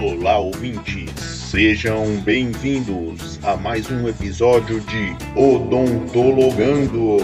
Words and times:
Olá, 0.00 0.38
ouvintes, 0.38 1.10
sejam 1.20 2.20
bem-vindos 2.20 3.44
a 3.44 3.56
mais 3.56 3.90
um 3.90 4.06
episódio 4.06 4.80
de 4.82 5.16
Odontologando. 5.36 7.16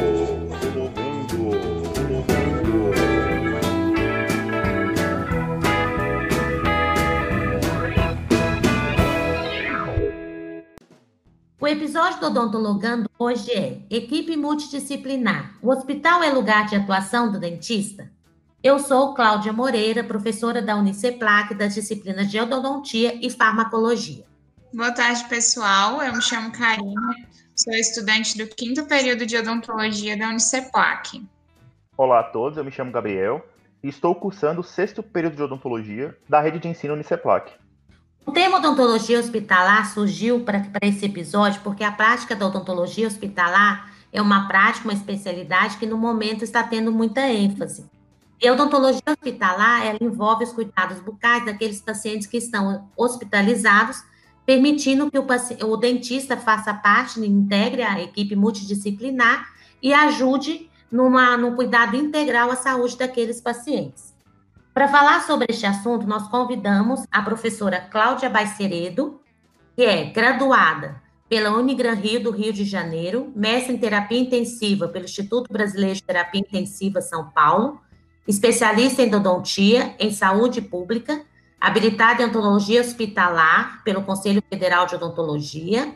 O 11.61 11.69
episódio 11.69 12.19
do 12.19 12.27
Odontologando 12.27 13.09
hoje 13.17 13.53
é 13.53 13.83
Equipe 13.89 14.37
Multidisciplinar. 14.37 15.57
O 15.63 15.71
hospital 15.71 16.25
é 16.25 16.31
lugar 16.31 16.67
de 16.67 16.75
atuação 16.75 17.31
do 17.31 17.39
dentista? 17.39 18.14
Eu 18.65 18.79
sou 18.79 19.13
Cláudia 19.13 19.53
Moreira, 19.53 20.03
professora 20.03 20.63
da 20.63 20.75
Uniceplac 20.75 21.55
das 21.55 21.75
disciplinas 21.75 22.31
de 22.31 22.41
Odontia 22.41 23.15
e 23.21 23.29
Farmacologia. 23.29 24.25
Boa 24.73 24.91
tarde, 24.91 25.23
pessoal. 25.29 26.03
Eu 26.03 26.15
me 26.15 26.23
chamo 26.23 26.51
Karina, 26.51 27.15
sou 27.55 27.75
estudante 27.75 28.39
do 28.39 28.47
quinto 28.47 28.87
período 28.87 29.27
de 29.27 29.37
odontologia 29.37 30.17
da 30.17 30.31
Uniceplac. 30.31 31.23
Olá 31.95 32.21
a 32.21 32.23
todos, 32.23 32.57
eu 32.57 32.65
me 32.65 32.71
chamo 32.73 32.91
Gabriel 32.91 33.47
e 33.83 33.89
estou 33.91 34.15
cursando 34.15 34.63
o 34.63 34.65
sexto 34.65 35.03
período 35.03 35.37
de 35.37 35.43
odontologia 35.43 36.17
da 36.27 36.41
rede 36.41 36.59
de 36.59 36.69
ensino 36.69 36.95
Uniceplac. 36.95 37.53
O 38.25 38.33
tema 38.33 38.57
odontologia 38.57 39.21
hospitalar 39.21 39.93
surgiu 39.93 40.41
para 40.41 40.63
esse 40.81 41.05
episódio 41.05 41.61
porque 41.63 41.85
a 41.85 41.93
prática 41.93 42.35
da 42.35 42.47
odontologia 42.47 43.07
hospitalar 43.07 43.93
é 44.11 44.23
uma 44.23 44.49
prática, 44.49 44.89
uma 44.89 44.95
especialidade 44.95 45.77
que 45.77 45.85
no 45.85 45.99
momento 45.99 46.43
está 46.43 46.63
tendo 46.63 46.91
muita 46.91 47.29
ênfase. 47.29 47.93
E 48.45 48.47
a 48.47 48.53
odontologia 48.53 49.01
hospitalar, 49.09 49.87
ela 49.87 49.97
envolve 50.03 50.45
os 50.45 50.53
cuidados 50.53 51.01
bucais 51.01 51.47
daqueles 51.47 51.81
pacientes 51.81 52.27
que 52.27 52.37
estão 52.37 52.91
hospitalizados, 52.95 54.05
permitindo 54.45 55.11
que 55.11 55.19
o, 55.19 55.27
o 55.67 55.77
dentista 55.79 56.37
faça 56.37 56.75
parte, 56.75 57.19
integre 57.21 57.83
a 57.83 57.99
equipe 58.03 58.37
multidisciplinar 58.37 59.49
e 59.83 59.95
ajude 59.95 60.71
numa, 60.93 61.39
no 61.39 61.57
cuidado 61.57 61.97
integral 61.97 62.51
à 62.51 62.57
saúde 62.57 62.99
daqueles 62.99 63.41
pacientes. 63.41 64.15
Para 64.75 64.89
falar 64.89 65.23
sobre 65.23 65.47
este 65.49 65.65
assunto, 65.65 66.07
nós 66.07 66.29
convidamos 66.29 67.07
a 67.11 67.23
professora 67.23 67.81
Cláudia 67.81 68.29
Baiceredo, 68.29 69.23
que 69.75 69.85
é 69.85 70.05
graduada 70.05 71.03
pela 71.31 71.51
Unigran 71.57 71.95
Rio 71.95 72.23
do 72.23 72.31
Rio 72.31 72.53
de 72.53 72.67
Janeiro, 72.67 73.33
mestre 73.35 73.73
em 73.73 73.79
terapia 73.79 74.21
intensiva 74.21 74.87
pelo 74.87 75.07
Instituto 75.07 75.51
Brasileiro 75.51 75.95
de 75.95 76.03
Terapia 76.03 76.43
Intensiva 76.43 77.01
São 77.01 77.31
Paulo, 77.31 77.81
especialista 78.27 79.03
em 79.03 79.15
odontia, 79.15 79.95
em 79.99 80.11
saúde 80.11 80.61
pública, 80.63 81.25
habilitada 81.61 82.23
em 82.23 82.27
odontologia 82.27 82.81
hospitalar 82.81 83.83
pelo 83.85 84.03
Conselho 84.03 84.43
Federal 84.49 84.87
de 84.87 84.95
Odontologia, 84.95 85.95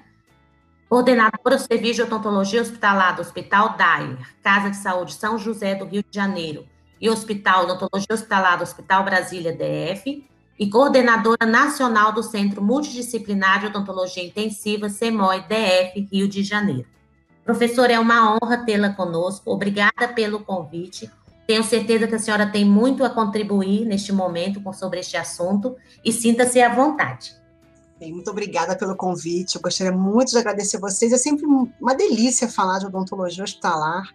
coordenadora 0.89 1.57
do 1.57 1.63
Serviço 1.63 1.97
de 1.97 2.03
Odontologia 2.03 2.63
Hospitalar 2.63 3.15
do 3.17 3.23
Hospital 3.23 3.77
Dyer, 3.77 4.19
Casa 4.43 4.71
de 4.71 4.77
Saúde 4.77 5.13
São 5.15 5.39
José 5.39 5.75
do 5.75 5.85
Rio 5.85 6.03
de 6.03 6.15
Janeiro 6.15 6.67
e 7.01 7.09
Hospital 7.11 7.65
Odontologia 7.65 8.15
Hospitalar 8.15 8.57
do 8.57 8.63
Hospital 8.63 9.05
Brasília 9.05 9.53
DF, 9.53 10.27
e 10.59 10.69
coordenadora 10.69 11.47
nacional 11.47 12.13
do 12.13 12.23
Centro 12.23 12.61
Multidisciplinar 12.61 13.61
de 13.61 13.67
Odontologia 13.67 14.25
Intensiva, 14.25 14.89
CEMOI 14.89 15.43
DF, 15.43 16.09
Rio 16.11 16.27
de 16.27 16.43
Janeiro. 16.43 16.87
Professora, 17.45 17.93
é 17.93 17.99
uma 17.99 18.33
honra 18.33 18.59
tê-la 18.59 18.91
conosco. 18.91 19.51
Obrigada 19.53 20.09
pelo 20.15 20.41
convite. 20.41 21.09
Tenho 21.49 21.65
certeza 21.65 22.07
que 22.07 22.15
a 22.15 22.19
senhora 22.19 22.53
tem 22.53 22.63
muito 22.63 23.03
a 23.03 23.09
contribuir 23.09 23.87
neste 23.87 24.13
momento 24.13 24.61
sobre 24.75 25.01
este 25.01 25.17
assunto 25.17 25.77
e 26.05 26.13
sinta-se 26.13 26.61
à 26.61 26.75
vontade. 26.75 27.35
Bem, 27.99 28.13
muito 28.13 28.31
obrigada 28.31 28.77
pelo 28.77 28.95
convite. 28.95 29.57
Eu 29.57 29.63
gostaria 29.63 29.91
muito 29.91 30.33
de 30.33 30.37
agradecer 30.37 30.79
vocês. 30.79 31.11
É 31.11 31.17
sempre 31.17 31.47
uma 31.47 31.95
delícia 31.95 32.49
falar 32.49 32.81
de 32.81 32.85
odontologia 32.85 33.43
hospitalar, 33.43 34.15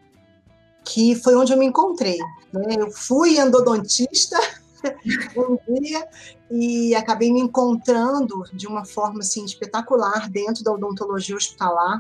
que 0.86 1.16
foi 1.16 1.36
onde 1.36 1.52
eu 1.52 1.58
me 1.58 1.66
encontrei. 1.66 2.20
Né? 2.54 2.76
Eu 2.78 2.92
fui 2.92 3.40
endodontista 3.40 4.38
um 5.36 5.58
dia 5.74 6.08
e 6.52 6.94
acabei 6.94 7.34
me 7.34 7.42
encontrando 7.42 8.44
de 8.54 8.68
uma 8.68 8.86
forma 8.86 9.22
assim 9.22 9.44
espetacular 9.44 10.30
dentro 10.30 10.64
da 10.64 10.72
odontologia 10.72 11.36
hospitalar. 11.36 12.00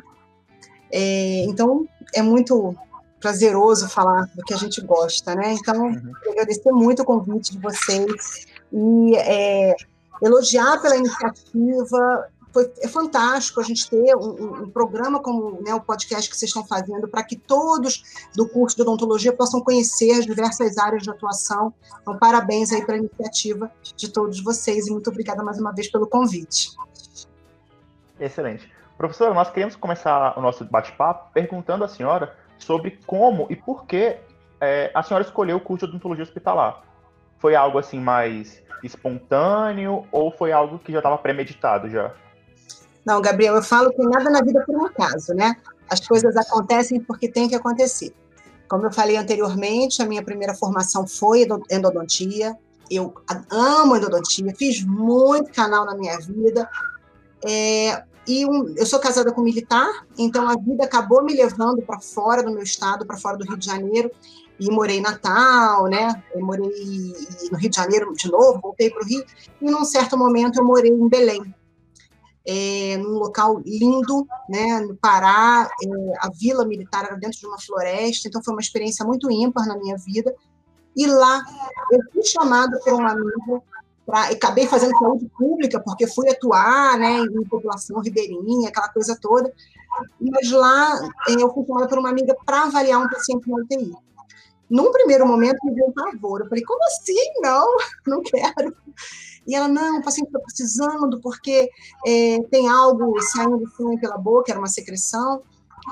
É, 0.91 1.43
então 1.45 1.89
é 2.13 2.21
muito 2.21 2.77
prazeroso 3.23 3.87
falar 3.87 4.29
do 4.35 4.43
que 4.43 4.53
a 4.53 4.57
gente 4.57 4.81
gosta, 4.81 5.33
né? 5.33 5.53
Então, 5.53 5.85
uhum. 5.85 6.11
agradecer 6.29 6.71
muito 6.71 7.01
o 7.01 7.05
convite 7.05 7.53
de 7.53 7.59
vocês 7.59 8.45
e 8.71 9.15
é, 9.15 9.75
elogiar 10.21 10.81
pela 10.81 10.97
iniciativa. 10.97 12.27
Foi, 12.51 12.71
é 12.81 12.87
fantástico 12.87 13.61
a 13.61 13.63
gente 13.63 13.89
ter 13.89 14.15
um, 14.15 14.63
um 14.63 14.69
programa 14.69 15.19
como 15.21 15.59
né, 15.63 15.73
o 15.73 15.79
podcast 15.79 16.29
que 16.29 16.37
vocês 16.37 16.49
estão 16.49 16.65
fazendo 16.67 17.07
para 17.07 17.23
que 17.23 17.35
todos 17.35 18.03
do 18.35 18.47
curso 18.47 18.75
de 18.75 18.83
odontologia 18.83 19.33
possam 19.33 19.61
conhecer 19.61 20.11
as 20.11 20.25
diversas 20.25 20.77
áreas 20.77 21.01
de 21.01 21.09
atuação. 21.09 21.73
Então, 22.01 22.17
parabéns 22.19 22.71
aí 22.73 22.85
pela 22.85 22.97
iniciativa 22.97 23.71
de 23.95 24.09
todos 24.09 24.43
vocês 24.43 24.85
e 24.85 24.91
muito 24.91 25.09
obrigada 25.09 25.41
mais 25.41 25.57
uma 25.57 25.71
vez 25.71 25.89
pelo 25.89 26.05
convite. 26.05 26.71
Excelente. 28.19 28.71
Professora, 28.97 29.33
nós 29.33 29.49
queremos 29.49 29.75
começar 29.75 30.37
o 30.37 30.41
nosso 30.41 30.63
bate-papo 30.65 31.31
perguntando 31.33 31.83
à 31.83 31.87
senhora 31.87 32.42
sobre 32.57 32.99
como 33.05 33.47
e 33.49 33.55
por 33.55 33.85
que 33.85 34.17
é, 34.61 34.91
a 34.93 35.03
senhora 35.03 35.25
escolheu 35.25 35.57
o 35.57 35.59
curso 35.59 35.85
de 35.85 35.91
odontologia 35.91 36.23
hospitalar. 36.23 36.83
Foi 37.37 37.55
algo 37.55 37.77
assim 37.77 37.99
mais 37.99 38.63
espontâneo 38.83 40.05
ou 40.11 40.31
foi 40.31 40.51
algo 40.51 40.79
que 40.79 40.91
já 40.91 40.99
estava 40.99 41.17
premeditado 41.17 41.89
já? 41.89 42.13
Não, 43.05 43.21
Gabriel, 43.21 43.55
eu 43.55 43.63
falo 43.63 43.91
que 43.91 44.01
nada 44.01 44.29
na 44.29 44.41
vida 44.41 44.61
é 44.61 44.65
por 44.65 44.75
um 44.75 44.85
acaso, 44.85 45.33
né? 45.33 45.55
As 45.89 46.05
coisas 46.07 46.35
acontecem 46.37 47.01
porque 47.01 47.27
tem 47.27 47.49
que 47.49 47.55
acontecer. 47.55 48.13
Como 48.69 48.85
eu 48.85 48.91
falei 48.91 49.17
anteriormente, 49.17 50.01
a 50.01 50.05
minha 50.05 50.23
primeira 50.23 50.55
formação 50.55 51.05
foi 51.05 51.45
endodontia. 51.69 52.55
Eu 52.89 53.13
amo 53.51 53.97
endodontia, 53.97 54.53
fiz 54.55 54.83
muito 54.85 55.51
canal 55.51 55.85
na 55.85 55.95
minha 55.95 56.17
vida. 56.19 56.69
É, 57.45 58.03
e 58.27 58.45
um, 58.45 58.73
eu 58.77 58.85
sou 58.85 58.99
casada 58.99 59.31
com 59.31 59.41
um 59.41 59.43
militar, 59.43 60.05
então 60.17 60.47
a 60.47 60.55
vida 60.55 60.85
acabou 60.85 61.23
me 61.23 61.33
levando 61.33 61.81
para 61.81 61.99
fora 61.99 62.41
do 62.41 62.51
meu 62.51 62.63
estado, 62.63 63.05
para 63.05 63.17
fora 63.17 63.37
do 63.37 63.45
Rio 63.45 63.57
de 63.57 63.65
Janeiro, 63.65 64.09
e 64.59 64.69
morei 64.71 64.97
em 64.97 65.01
Natal, 65.01 65.87
né? 65.87 66.23
Eu 66.33 66.45
morei 66.45 67.13
no 67.51 67.57
Rio 67.57 67.69
de 67.69 67.75
Janeiro 67.75 68.13
de 68.13 68.31
novo, 68.31 68.61
voltei 68.61 68.89
para 68.89 69.03
o 69.03 69.05
Rio, 69.05 69.25
e 69.61 69.69
num 69.69 69.83
certo 69.83 70.17
momento 70.17 70.59
eu 70.59 70.65
morei 70.65 70.91
em 70.91 71.09
Belém, 71.09 71.53
é, 72.45 72.97
num 72.97 73.17
local 73.17 73.61
lindo, 73.65 74.25
né? 74.47 74.79
No 74.81 74.95
Pará, 74.95 75.69
é, 75.83 75.87
a 76.19 76.29
vila 76.29 76.65
militar 76.65 77.05
era 77.05 77.15
dentro 77.15 77.39
de 77.39 77.45
uma 77.45 77.59
floresta, 77.59 78.27
então 78.27 78.43
foi 78.43 78.53
uma 78.53 78.61
experiência 78.61 79.05
muito 79.05 79.29
ímpar 79.29 79.67
na 79.67 79.77
minha 79.77 79.97
vida. 79.97 80.33
E 80.95 81.07
lá 81.07 81.43
eu 81.91 81.99
fui 82.13 82.23
chamada 82.23 82.79
por 82.79 82.93
uma 82.93 83.11
amiga 83.11 83.63
pra, 84.05 84.29
acabei 84.29 84.67
fazendo 84.67 84.97
saúde 84.97 85.29
pública, 85.37 85.79
porque 85.79 86.07
fui 86.07 86.29
atuar 86.29 86.97
né, 86.97 87.19
em 87.19 87.43
população 87.45 87.99
ribeirinha, 88.01 88.69
aquela 88.69 88.89
coisa 88.89 89.17
toda. 89.19 89.51
Mas 90.19 90.51
lá 90.51 90.99
eh, 91.29 91.35
eu 91.39 91.53
fui 91.53 91.65
chamada 91.65 91.87
por 91.87 91.99
uma 91.99 92.09
amiga 92.09 92.35
para 92.45 92.63
avaliar 92.63 93.01
um 93.01 93.09
paciente 93.09 93.49
na 93.49 93.57
UTI. 93.57 93.93
Num 94.69 94.91
primeiro 94.91 95.27
momento, 95.27 95.57
me 95.63 95.75
deu 95.75 95.87
um 95.87 95.91
pavor. 95.91 96.41
Eu 96.41 96.49
falei, 96.49 96.63
como 96.63 96.83
assim? 96.85 97.41
Não, 97.41 97.77
não 98.07 98.21
quero. 98.21 98.75
E 99.45 99.55
ela, 99.55 99.67
não, 99.67 99.99
o 99.99 100.03
paciente 100.03 100.27
está 100.27 100.39
precisando, 100.39 101.19
porque 101.21 101.69
é, 102.05 102.39
tem 102.49 102.67
algo 102.69 103.19
saindo 103.21 103.69
sangue 103.75 103.99
pela 103.99 104.17
boca, 104.17 104.51
era 104.51 104.59
uma 104.59 104.67
secreção. 104.67 105.41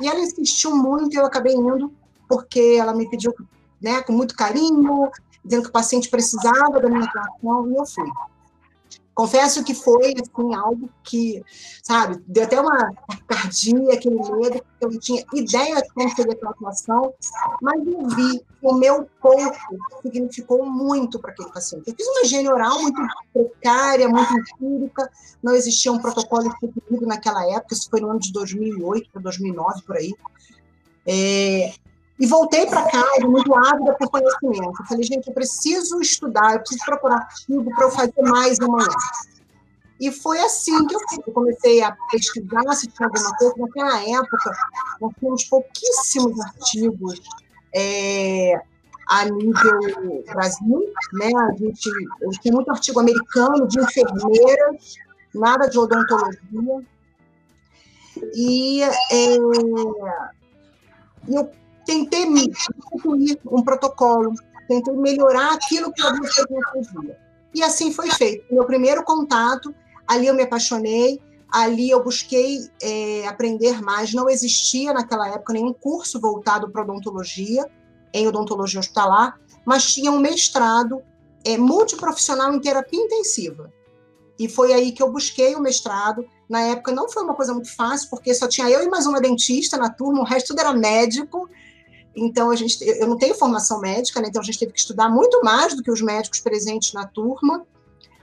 E 0.01 0.07
ela 0.07 0.19
insistiu 0.19 0.75
muito 0.75 1.13
e 1.13 1.17
eu 1.17 1.25
acabei 1.25 1.53
indo, 1.53 1.93
porque 2.27 2.77
ela 2.79 2.93
me 2.93 3.09
pediu 3.09 3.33
né, 3.81 4.01
com 4.01 4.13
muito 4.13 4.35
carinho, 4.35 5.09
dizendo 5.43 5.63
que 5.63 5.69
o 5.69 5.73
paciente 5.73 6.09
precisava 6.09 6.79
da 6.79 6.89
minha 6.89 7.03
atuação, 7.03 7.71
e 7.71 7.75
eu 7.75 7.85
fui. 7.85 8.09
Confesso 9.13 9.63
que 9.63 9.75
foi 9.75 10.13
assim, 10.13 10.55
algo 10.55 10.89
que, 11.03 11.43
sabe, 11.83 12.23
deu 12.25 12.43
até 12.43 12.59
uma 12.59 12.91
cardia, 13.27 13.93
aquele 13.93 14.15
medo, 14.15 14.63
porque 14.63 14.85
eu 14.85 14.91
não 14.91 14.99
tinha 14.99 15.23
ideia 15.33 15.75
de 15.75 15.89
como 15.93 16.09
seria 16.15 16.31
aquela 16.31 16.51
atuação, 16.51 17.13
mas 17.61 17.85
eu 17.85 18.07
vi 18.07 18.39
que 18.39 18.45
o 18.61 18.73
meu 18.73 19.07
pouco 19.21 19.57
significou 20.01 20.65
muito 20.65 21.19
para 21.19 21.31
aquele 21.31 21.51
paciente. 21.51 21.89
Eu 21.89 21.95
fiz 21.95 22.07
uma 22.07 22.21
higiene 22.21 22.49
oral 22.49 22.81
muito 22.81 23.01
precária, 23.33 24.07
muito 24.07 24.33
empírica, 24.33 25.11
não 25.43 25.53
existia 25.53 25.91
um 25.91 25.99
protocolo 25.99 26.49
definido 26.61 27.05
naquela 27.05 27.45
época, 27.51 27.73
isso 27.73 27.89
foi 27.89 27.99
no 27.99 28.09
ano 28.09 28.19
de 28.19 28.31
2008 28.31 29.09
para 29.11 29.21
2009, 29.23 29.81
por 29.83 29.97
aí. 29.97 30.13
É, 31.05 31.73
e 32.21 32.27
voltei 32.27 32.67
para 32.67 32.83
casa 32.83 33.27
muito 33.27 33.51
ávida 33.55 33.95
por 33.95 34.07
conhecimento. 34.11 34.79
Eu 34.79 34.85
falei, 34.85 35.03
gente, 35.03 35.27
eu 35.27 35.33
preciso 35.33 35.99
estudar, 35.99 36.53
eu 36.53 36.59
preciso 36.59 36.85
procurar 36.85 37.15
artigo 37.15 37.73
para 37.73 37.85
eu 37.85 37.89
fazer 37.91 38.21
mais 38.21 38.59
amanhã. 38.59 38.87
E 39.99 40.11
foi 40.11 40.39
assim 40.39 40.85
que 40.85 40.95
eu, 40.95 40.99
eu 41.25 41.33
comecei 41.33 41.81
a 41.81 41.97
pesquisar 42.11 42.61
se 42.73 42.85
tinha 42.89 43.07
alguma 43.07 43.35
coisa. 43.37 43.55
Naquela 43.57 44.19
época, 44.19 44.51
nós 45.01 45.11
tínhamos 45.19 45.43
pouquíssimos 45.45 46.39
artigos 46.41 47.21
é, 47.73 48.61
a 49.09 49.25
nível 49.25 50.23
Brasil, 50.27 50.93
né? 51.13 51.31
A 51.49 51.57
gente, 51.57 51.89
eu 52.21 52.29
tinha 52.39 52.53
muito 52.53 52.69
artigo 52.69 52.99
americano 52.99 53.67
de 53.67 53.79
enfermeiras, 53.79 54.95
nada 55.33 55.67
de 55.67 55.79
odontologia. 55.79 56.85
E 58.35 58.83
é, 58.83 59.37
eu 61.27 61.51
tentei 61.85 62.25
instituir 62.25 63.39
um 63.45 63.61
protocolo, 63.63 64.33
tentei 64.67 64.93
melhorar 64.95 65.53
aquilo 65.53 65.91
que 65.91 66.01
eu 66.01 66.13
dia. 67.01 67.17
E 67.53 67.63
assim 67.63 67.91
foi 67.91 68.09
feito. 68.11 68.53
Meu 68.53 68.65
primeiro 68.65 69.03
contato, 69.03 69.73
ali 70.07 70.27
eu 70.27 70.33
me 70.33 70.43
apaixonei, 70.43 71.21
ali 71.51 71.89
eu 71.89 72.03
busquei 72.03 72.59
é, 72.81 73.27
aprender 73.27 73.81
mais. 73.81 74.13
Não 74.13 74.29
existia 74.29 74.93
naquela 74.93 75.27
época 75.27 75.53
nenhum 75.53 75.73
curso 75.73 76.19
voltado 76.19 76.69
para 76.69 76.83
odontologia, 76.83 77.65
em 78.13 78.27
odontologia 78.27 78.79
hospitalar, 78.79 79.39
mas 79.65 79.93
tinha 79.93 80.11
um 80.11 80.19
mestrado 80.19 81.01
é, 81.45 81.57
multiprofissional 81.57 82.53
em 82.53 82.59
terapia 82.59 82.99
intensiva. 82.99 83.71
E 84.39 84.49
foi 84.49 84.73
aí 84.73 84.91
que 84.91 85.03
eu 85.03 85.11
busquei 85.11 85.55
o 85.55 85.61
mestrado. 85.61 86.25
Na 86.49 86.61
época 86.61 86.91
não 86.91 87.09
foi 87.09 87.23
uma 87.23 87.35
coisa 87.35 87.53
muito 87.53 87.73
fácil, 87.75 88.09
porque 88.09 88.33
só 88.33 88.47
tinha 88.47 88.69
eu 88.69 88.81
e 88.83 88.89
mais 88.89 89.05
uma 89.05 89.21
dentista 89.21 89.77
na 89.77 89.89
turma, 89.89 90.21
o 90.21 90.25
resto 90.25 90.47
tudo 90.47 90.61
era 90.61 90.73
médico. 90.73 91.49
Então 92.15 92.51
a 92.51 92.55
gente, 92.55 92.83
eu 92.83 93.07
não 93.07 93.17
tenho 93.17 93.35
formação 93.35 93.79
médica, 93.79 94.19
né? 94.19 94.27
Então 94.27 94.41
a 94.41 94.45
gente 94.45 94.59
teve 94.59 94.73
que 94.73 94.79
estudar 94.79 95.09
muito 95.09 95.41
mais 95.43 95.75
do 95.75 95.81
que 95.81 95.91
os 95.91 96.01
médicos 96.01 96.39
presentes 96.39 96.93
na 96.93 97.07
turma. 97.07 97.65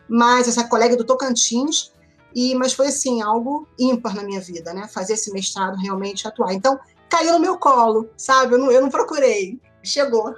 Mas 0.09 0.49
essa 0.49 0.65
colega 0.65 0.97
do 0.97 1.05
Tocantins, 1.05 1.93
e 2.35 2.55
mas 2.55 2.73
foi 2.73 2.89
assim 2.89 3.23
algo 3.23 3.67
ímpar 3.79 4.15
na 4.15 4.23
minha 4.23 4.41
vida, 4.41 4.73
né? 4.73 4.89
Fazer 4.89 5.15
esse 5.15 5.33
mestrado 5.33 5.77
realmente 5.77 6.27
atuar. 6.27 6.53
Então 6.53 6.79
caiu 7.09 7.35
no 7.35 7.41
meu 7.41 7.59
colo, 7.59 8.09
sabe? 8.17 8.55
Eu 8.55 8.59
não, 8.59 8.71
eu 8.71 8.81
não 8.83 8.91
procurei, 8.91 9.59
chegou. 9.83 10.35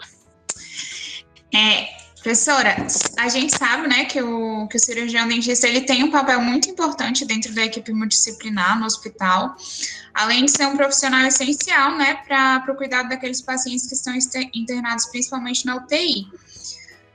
É, 1.52 1.99
professora, 2.22 2.76
a 3.18 3.28
gente 3.28 3.56
sabe, 3.56 3.88
né, 3.88 4.04
que 4.04 4.20
o, 4.22 4.68
que 4.68 4.76
o 4.76 4.80
cirurgião 4.80 5.26
dentista 5.26 5.66
ele 5.66 5.80
tem 5.80 6.04
um 6.04 6.10
papel 6.10 6.40
muito 6.40 6.68
importante 6.68 7.24
dentro 7.24 7.52
da 7.54 7.64
equipe 7.64 7.92
multidisciplinar 7.92 8.78
no 8.78 8.86
hospital, 8.86 9.56
além 10.12 10.44
de 10.44 10.50
ser 10.50 10.66
um 10.66 10.76
profissional 10.76 11.26
essencial, 11.26 11.96
né, 11.96 12.22
para 12.26 12.64
o 12.68 12.76
cuidado 12.76 13.08
daqueles 13.08 13.40
pacientes 13.40 13.86
que 13.86 13.94
estão 13.94 14.14
internados 14.54 15.06
principalmente 15.06 15.64
na 15.64 15.76
UTI. 15.76 16.26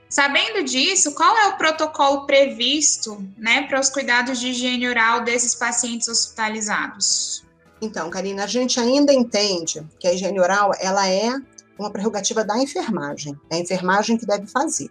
Sabendo 0.10 0.63
disso, 0.63 1.13
qual 1.13 1.38
é 1.38 1.48
o 1.50 1.57
protocolo 1.57 2.25
previsto, 2.25 3.24
né, 3.38 3.63
para 3.63 3.80
os 3.80 3.90
cuidados 3.90 4.40
de 4.40 4.48
higiene 4.48 4.88
oral 4.88 5.24
desses 5.24 5.54
pacientes 5.54 6.07
hospitalizados? 6.07 7.44
Então, 7.81 8.10
Karina, 8.10 8.46
a 8.46 8.48
gente 8.48 8.80
ainda 8.80 9.13
entende 9.13 9.86
que 10.00 10.07
a 10.07 10.13
higiene 10.13 10.40
oral 10.40 10.72
ela 10.80 11.07
é 11.07 11.36
uma 11.77 11.92
prerrogativa 11.92 12.44
da 12.44 12.57
enfermagem. 12.57 13.39
É 13.50 13.56
a 13.56 13.60
enfermagem 13.60 14.18
que 14.18 14.25
deve 14.25 14.48
fazer. 14.48 14.89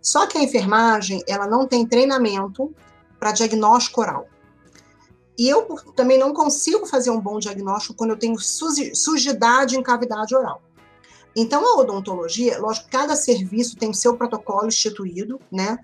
Só 0.00 0.26
que 0.26 0.38
a 0.38 0.42
enfermagem, 0.42 1.22
ela 1.28 1.46
não 1.46 1.66
tem 1.66 1.86
treinamento 1.86 2.74
para 3.18 3.32
diagnóstico 3.32 4.00
oral. 4.00 4.26
E 5.38 5.48
eu 5.48 5.62
também 5.94 6.18
não 6.18 6.34
consigo 6.34 6.86
fazer 6.86 7.10
um 7.10 7.20
bom 7.20 7.38
diagnóstico 7.38 7.94
quando 7.94 8.10
eu 8.10 8.18
tenho 8.18 8.36
sujidade 8.38 9.76
em 9.76 9.82
cavidade 9.82 10.34
oral. 10.34 10.62
Então, 11.34 11.64
a 11.64 11.80
odontologia, 11.80 12.58
lógico, 12.58 12.90
cada 12.90 13.14
serviço 13.14 13.76
tem 13.76 13.90
o 13.90 13.94
seu 13.94 14.16
protocolo 14.16 14.68
instituído, 14.68 15.40
né? 15.50 15.78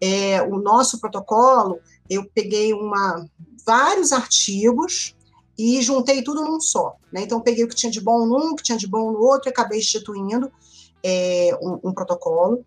É, 0.00 0.42
o 0.42 0.58
nosso 0.58 1.00
protocolo, 1.00 1.80
eu 2.08 2.24
peguei 2.34 2.72
uma, 2.72 3.26
vários 3.66 4.12
artigos 4.12 5.16
e 5.58 5.80
juntei 5.82 6.22
tudo 6.22 6.44
num 6.44 6.60
só. 6.60 6.96
Né? 7.12 7.22
Então, 7.22 7.40
peguei 7.40 7.64
o 7.64 7.68
que 7.68 7.74
tinha 7.74 7.90
de 7.90 8.00
bom 8.00 8.26
num, 8.26 8.52
o 8.52 8.56
que 8.56 8.62
tinha 8.62 8.78
de 8.78 8.86
bom 8.86 9.12
no 9.12 9.20
outro, 9.20 9.48
e 9.48 9.50
acabei 9.50 9.78
instituindo 9.78 10.50
é, 11.02 11.56
um, 11.62 11.88
um, 11.90 11.92
protocolo. 11.92 12.64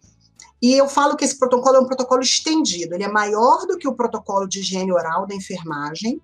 E 0.62 0.74
eu 0.74 0.88
falo 0.88 1.16
que 1.16 1.26
esse 1.26 1.38
protocolo 1.38 1.76
é 1.76 1.80
um 1.80 1.86
protocolo 1.86 2.22
estendido, 2.22 2.96
ele 2.96 3.04
é 3.04 3.12
maior 3.12 3.66
do 3.68 3.78
que 3.78 3.88
o 3.88 3.94
protocolo 3.94 4.48
de 4.48 4.60
higiene 4.60 4.92
oral 4.92 5.28
da 5.28 5.36
enfermagem, 5.36 6.22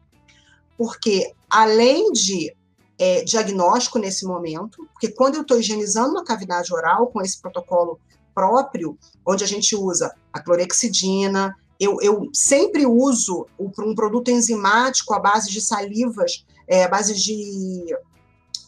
porque 0.77 1.31
além 1.49 2.11
de 2.11 2.55
é, 2.97 3.23
diagnóstico 3.23 3.99
nesse 3.99 4.25
momento, 4.25 4.87
porque 4.93 5.09
quando 5.09 5.35
eu 5.35 5.41
estou 5.41 5.59
higienizando 5.59 6.11
uma 6.11 6.23
cavidade 6.23 6.73
oral 6.73 7.07
com 7.07 7.21
esse 7.21 7.39
protocolo 7.39 7.99
próprio, 8.33 8.97
onde 9.25 9.43
a 9.43 9.47
gente 9.47 9.75
usa 9.75 10.15
a 10.31 10.39
clorexidina, 10.39 11.55
eu, 11.79 11.99
eu 12.01 12.29
sempre 12.33 12.85
uso 12.85 13.45
um 13.59 13.93
produto 13.93 14.29
enzimático 14.29 15.13
à 15.13 15.19
base 15.19 15.49
de 15.49 15.61
salivas 15.61 16.45
é, 16.67 16.87
base 16.87 17.13
de 17.15 17.95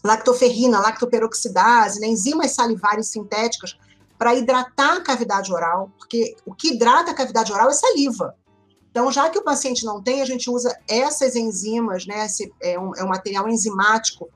lactoferrina, 0.04 0.80
lactoperoxidase, 0.80 2.00
né, 2.00 2.08
enzimas 2.08 2.52
salivares 2.52 3.08
sintéticas 3.08 3.78
para 4.18 4.36
hidratar 4.36 4.98
a 4.98 5.02
cavidade 5.02 5.52
oral, 5.52 5.92
porque 5.98 6.36
o 6.46 6.54
que 6.54 6.74
hidrata 6.74 7.12
a 7.12 7.14
cavidade 7.14 7.52
oral 7.52 7.70
é 7.70 7.74
saliva. 7.74 8.36
Então, 8.92 9.12
já 9.12 9.30
que 9.30 9.38
o 9.38 9.44
paciente 9.44 9.84
não 9.84 10.02
tem, 10.02 10.22
a 10.22 10.26
gente 10.26 10.50
usa 10.50 10.74
essas 10.88 11.36
enzimas, 11.36 12.06
né, 12.06 12.26
esse 12.26 12.54
é 12.62 12.80
um, 12.80 12.96
é 12.96 13.04
um 13.04 13.10
material 13.10 13.50
enzimático 13.50 14.30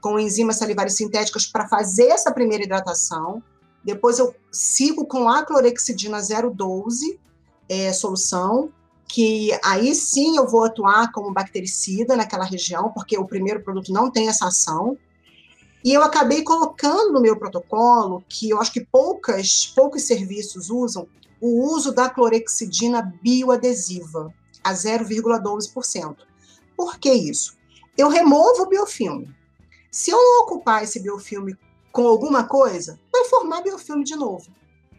com 0.00 0.18
enzimas 0.18 0.56
salivares 0.56 0.96
sintéticas 0.96 1.46
para 1.46 1.68
fazer 1.68 2.08
essa 2.08 2.32
primeira 2.32 2.64
hidratação. 2.64 3.42
Depois 3.84 4.18
eu 4.18 4.34
sigo 4.50 5.06
com 5.06 5.28
a 5.28 5.44
clorexidina 5.44 6.18
012 6.20 7.20
é, 7.68 7.92
solução, 7.92 8.72
que 9.12 9.50
aí 9.64 9.94
sim 9.94 10.36
eu 10.36 10.46
vou 10.46 10.64
atuar 10.64 11.10
como 11.12 11.32
bactericida 11.32 12.16
naquela 12.16 12.44
região, 12.44 12.92
porque 12.92 13.18
o 13.18 13.26
primeiro 13.26 13.62
produto 13.62 13.92
não 13.92 14.10
tem 14.10 14.28
essa 14.28 14.46
ação. 14.46 14.96
E 15.84 15.92
eu 15.92 16.02
acabei 16.02 16.42
colocando 16.42 17.12
no 17.12 17.20
meu 17.20 17.36
protocolo, 17.36 18.22
que 18.28 18.50
eu 18.50 18.60
acho 18.60 18.72
que 18.72 18.84
poucas, 18.84 19.66
poucos 19.74 20.02
serviços 20.02 20.70
usam, 20.70 21.08
o 21.40 21.72
uso 21.72 21.92
da 21.92 22.08
clorexidina 22.08 23.12
bioadesiva, 23.22 24.32
a 24.62 24.72
0,12%. 24.72 26.16
Por 26.76 26.98
que 26.98 27.12
isso? 27.12 27.56
Eu 27.96 28.08
removo 28.08 28.62
o 28.62 28.68
biofilme. 28.68 29.34
Se 29.90 30.10
eu 30.10 30.18
não 30.18 30.44
ocupar 30.44 30.84
esse 30.84 31.00
biofilme 31.00 31.56
com 31.90 32.06
alguma 32.06 32.44
coisa, 32.44 33.00
vai 33.10 33.24
formar 33.24 33.62
biofilme 33.62 34.04
de 34.04 34.14
novo. 34.14 34.46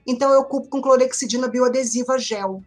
Então, 0.06 0.32
eu 0.32 0.42
ocupo 0.42 0.68
com 0.68 0.82
clorexidina 0.82 1.48
bioadesiva 1.48 2.18
gel 2.18 2.62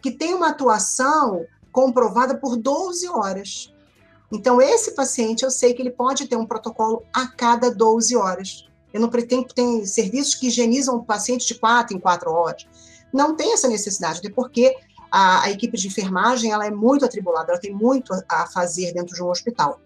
que 0.00 0.10
tem 0.10 0.34
uma 0.34 0.48
atuação 0.48 1.46
comprovada 1.72 2.36
por 2.36 2.56
12 2.56 3.08
horas. 3.08 3.72
Então, 4.30 4.60
esse 4.60 4.92
paciente, 4.92 5.44
eu 5.44 5.50
sei 5.50 5.72
que 5.72 5.80
ele 5.80 5.90
pode 5.90 6.26
ter 6.26 6.36
um 6.36 6.46
protocolo 6.46 7.02
a 7.12 7.26
cada 7.26 7.70
12 7.70 8.14
horas. 8.16 8.68
Eu 8.92 9.00
não 9.00 9.08
pretendo, 9.08 9.46
tem 9.54 9.84
serviços 9.86 10.34
que 10.34 10.48
higienizam 10.48 10.96
o 10.96 11.04
paciente 11.04 11.46
de 11.46 11.54
4 11.54 11.96
em 11.96 12.00
4 12.00 12.30
horas. 12.30 12.66
Não 13.12 13.34
tem 13.34 13.52
essa 13.52 13.68
necessidade, 13.68 14.18
até 14.18 14.30
porque 14.30 14.76
a, 15.10 15.44
a, 15.44 15.50
equipe 15.50 15.76
de 15.76 15.88
enfermagem 15.88 16.52
ela 16.52 16.66
é 16.66 16.70
muito 16.70 17.04
atribulada, 17.04 17.52
ela 17.52 17.60
tem 17.60 17.74
muito 17.74 18.12
a 18.28 18.46
fazer 18.46 18.92
dentro 18.92 19.14
de 19.14 19.22
um 19.22 19.28
hospital. 19.28 19.80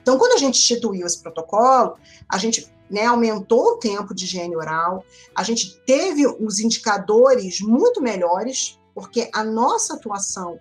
Então, 0.00 0.18
quando 0.18 0.32
a 0.32 0.38
gente 0.38 0.58
instituiu 0.58 1.06
esse 1.06 1.20
protocolo, 1.20 1.96
a 2.28 2.38
gente 2.38 2.72
né, 2.88 3.04
aumentou 3.04 3.72
o 3.72 3.76
tempo 3.76 4.14
de 4.14 4.24
higiene 4.24 4.56
oral, 4.56 5.04
a 5.34 5.42
gente 5.42 5.76
teve 5.86 6.26
os 6.26 6.58
indicadores 6.58 7.60
muito 7.60 8.02
melhores 8.02 8.79
porque 9.00 9.30
a 9.32 9.42
nossa 9.42 9.94
atuação 9.94 10.58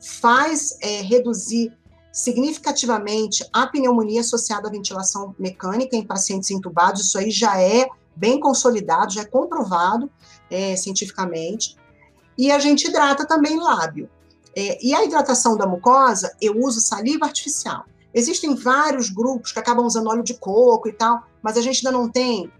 faz 0.00 0.78
é, 0.80 1.02
reduzir 1.02 1.76
significativamente 2.12 3.44
a 3.52 3.66
pneumonia 3.66 4.20
associada 4.20 4.68
à 4.68 4.70
ventilação 4.70 5.34
mecânica 5.38 5.96
em 5.96 6.04
pacientes 6.04 6.50
intubados. 6.50 7.02
Isso 7.02 7.18
aí 7.18 7.30
já 7.30 7.60
é 7.60 7.88
bem 8.14 8.38
consolidado, 8.40 9.12
já 9.12 9.22
é 9.22 9.24
comprovado 9.24 10.10
é, 10.50 10.76
cientificamente. 10.76 11.76
E 12.38 12.50
a 12.50 12.58
gente 12.58 12.88
hidrata 12.88 13.26
também 13.26 13.58
lábio. 13.58 14.08
É, 14.56 14.84
e 14.84 14.94
a 14.94 15.04
hidratação 15.04 15.56
da 15.56 15.66
mucosa, 15.66 16.34
eu 16.40 16.58
uso 16.58 16.80
saliva 16.80 17.26
artificial. 17.26 17.84
Existem 18.12 18.54
vários 18.54 19.08
grupos 19.08 19.52
que 19.52 19.58
acabam 19.58 19.86
usando 19.86 20.08
óleo 20.08 20.22
de 20.22 20.34
coco 20.34 20.88
e 20.88 20.92
tal, 20.92 21.22
mas 21.42 21.56
a 21.56 21.60
gente 21.60 21.86
ainda 21.86 21.96
não 21.96 22.08
tem 22.08 22.50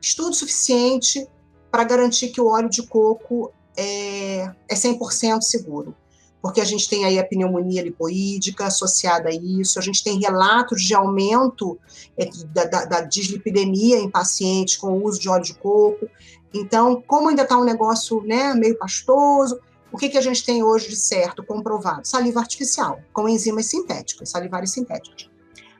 estudo 0.00 0.34
suficiente 0.34 1.26
para 1.70 1.84
garantir 1.84 2.28
que 2.28 2.40
o 2.40 2.46
óleo 2.46 2.68
de 2.68 2.86
coco 2.86 3.52
é, 3.78 4.50
é 4.68 4.74
100% 4.74 5.42
seguro, 5.42 5.94
porque 6.42 6.60
a 6.60 6.64
gente 6.64 6.90
tem 6.90 7.04
aí 7.04 7.16
a 7.16 7.24
pneumonia 7.24 7.80
lipoídica 7.80 8.66
associada 8.66 9.28
a 9.28 9.32
isso, 9.32 9.78
a 9.78 9.82
gente 9.82 10.02
tem 10.02 10.18
relatos 10.18 10.82
de 10.82 10.94
aumento 10.94 11.78
é, 12.16 12.28
da, 12.46 12.64
da, 12.64 12.84
da 12.84 13.00
dislipidemia 13.02 13.98
em 13.98 14.10
pacientes 14.10 14.76
com 14.76 14.88
o 14.88 15.04
uso 15.04 15.20
de 15.20 15.28
óleo 15.28 15.44
de 15.44 15.54
coco. 15.54 16.08
Então, 16.52 17.00
como 17.06 17.28
ainda 17.28 17.42
está 17.42 17.56
um 17.56 17.64
negócio 17.64 18.20
né, 18.22 18.52
meio 18.54 18.76
pastoso, 18.76 19.60
o 19.92 19.96
que, 19.96 20.08
que 20.08 20.18
a 20.18 20.22
gente 20.22 20.44
tem 20.44 20.62
hoje 20.62 20.88
de 20.88 20.96
certo, 20.96 21.44
comprovado? 21.44 22.06
Saliva 22.06 22.40
artificial, 22.40 23.00
com 23.12 23.28
enzimas 23.28 23.66
sintéticas, 23.66 24.30
salivares 24.30 24.72
sintéticas. 24.72 25.30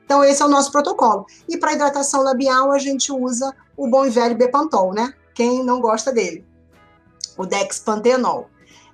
Então, 0.05 0.23
esse 0.23 0.41
é 0.41 0.45
o 0.45 0.49
nosso 0.49 0.71
protocolo. 0.71 1.25
E 1.47 1.57
para 1.57 1.73
hidratação 1.73 2.23
labial, 2.23 2.71
a 2.71 2.79
gente 2.79 3.11
usa 3.11 3.53
o 3.77 3.87
bom 3.87 4.05
e 4.05 4.09
velho 4.09 4.35
Bepantol, 4.35 4.93
né? 4.93 5.13
Quem 5.35 5.63
não 5.63 5.79
gosta 5.79 6.11
dele? 6.11 6.48
O 7.39 7.45
dexpantenol. 7.45 8.49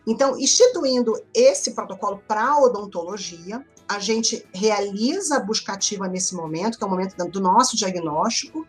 Então, 0.06 0.38
instituindo 0.38 1.20
esse 1.34 1.72
protocolo 1.72 2.22
para 2.28 2.60
odontologia, 2.60 3.66
a 3.90 3.98
gente 3.98 4.48
realiza 4.54 5.38
a 5.38 5.40
busca 5.40 5.74
ativa 5.74 6.08
nesse 6.08 6.36
momento, 6.36 6.78
que 6.78 6.84
é 6.84 6.88
o 6.88 6.90
momento 6.90 7.16
do 7.28 7.42
nosso 7.42 7.75
diagnóstico, 7.75 8.68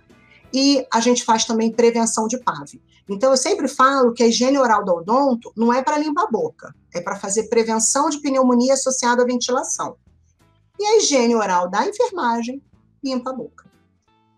e 0.50 0.86
a 0.90 0.98
gente 0.98 1.22
faz 1.22 1.44
também 1.44 1.70
prevenção 1.70 2.26
de 2.26 2.38
PAV. 2.38 2.80
Então, 3.06 3.30
eu 3.30 3.36
sempre 3.36 3.68
falo 3.68 4.14
que 4.14 4.22
a 4.22 4.26
higiene 4.26 4.58
oral 4.58 4.82
do 4.82 4.94
odonto 4.94 5.52
não 5.54 5.70
é 5.70 5.82
para 5.82 5.98
limpar 5.98 6.24
a 6.24 6.30
boca, 6.30 6.74
é 6.94 7.00
para 7.00 7.16
fazer 7.16 7.44
prevenção 7.50 8.08
de 8.08 8.18
pneumonia 8.18 8.72
associada 8.72 9.22
à 9.22 9.26
ventilação. 9.26 9.96
E 10.80 10.86
a 10.86 10.96
higiene 10.96 11.34
oral 11.34 11.68
da 11.68 11.86
enfermagem 11.86 12.62
limpa 13.04 13.30
a 13.30 13.34
boca. 13.34 13.66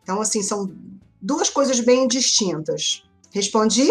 Então, 0.03 0.21
assim, 0.21 0.43
são 0.43 0.69
duas 1.23 1.49
coisas 1.49 1.79
bem 1.79 2.09
distintas. 2.09 3.05
Respondi? 3.31 3.89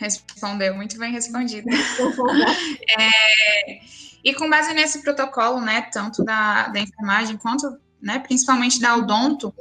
Respondeu, 0.00 0.74
muito 0.74 0.98
bem 0.98 1.12
respondido. 1.12 1.68
é, 2.98 3.80
e 4.24 4.34
com 4.34 4.48
base 4.48 4.72
nesse 4.72 5.02
protocolo, 5.02 5.60
né, 5.60 5.82
tanto 5.92 6.24
da, 6.24 6.68
da 6.68 6.80
enfermagem 6.80 7.36
quanto 7.36 7.78
né, 8.02 8.18
principalmente 8.18 8.80
da 8.80 8.96
odonto, 8.96 9.54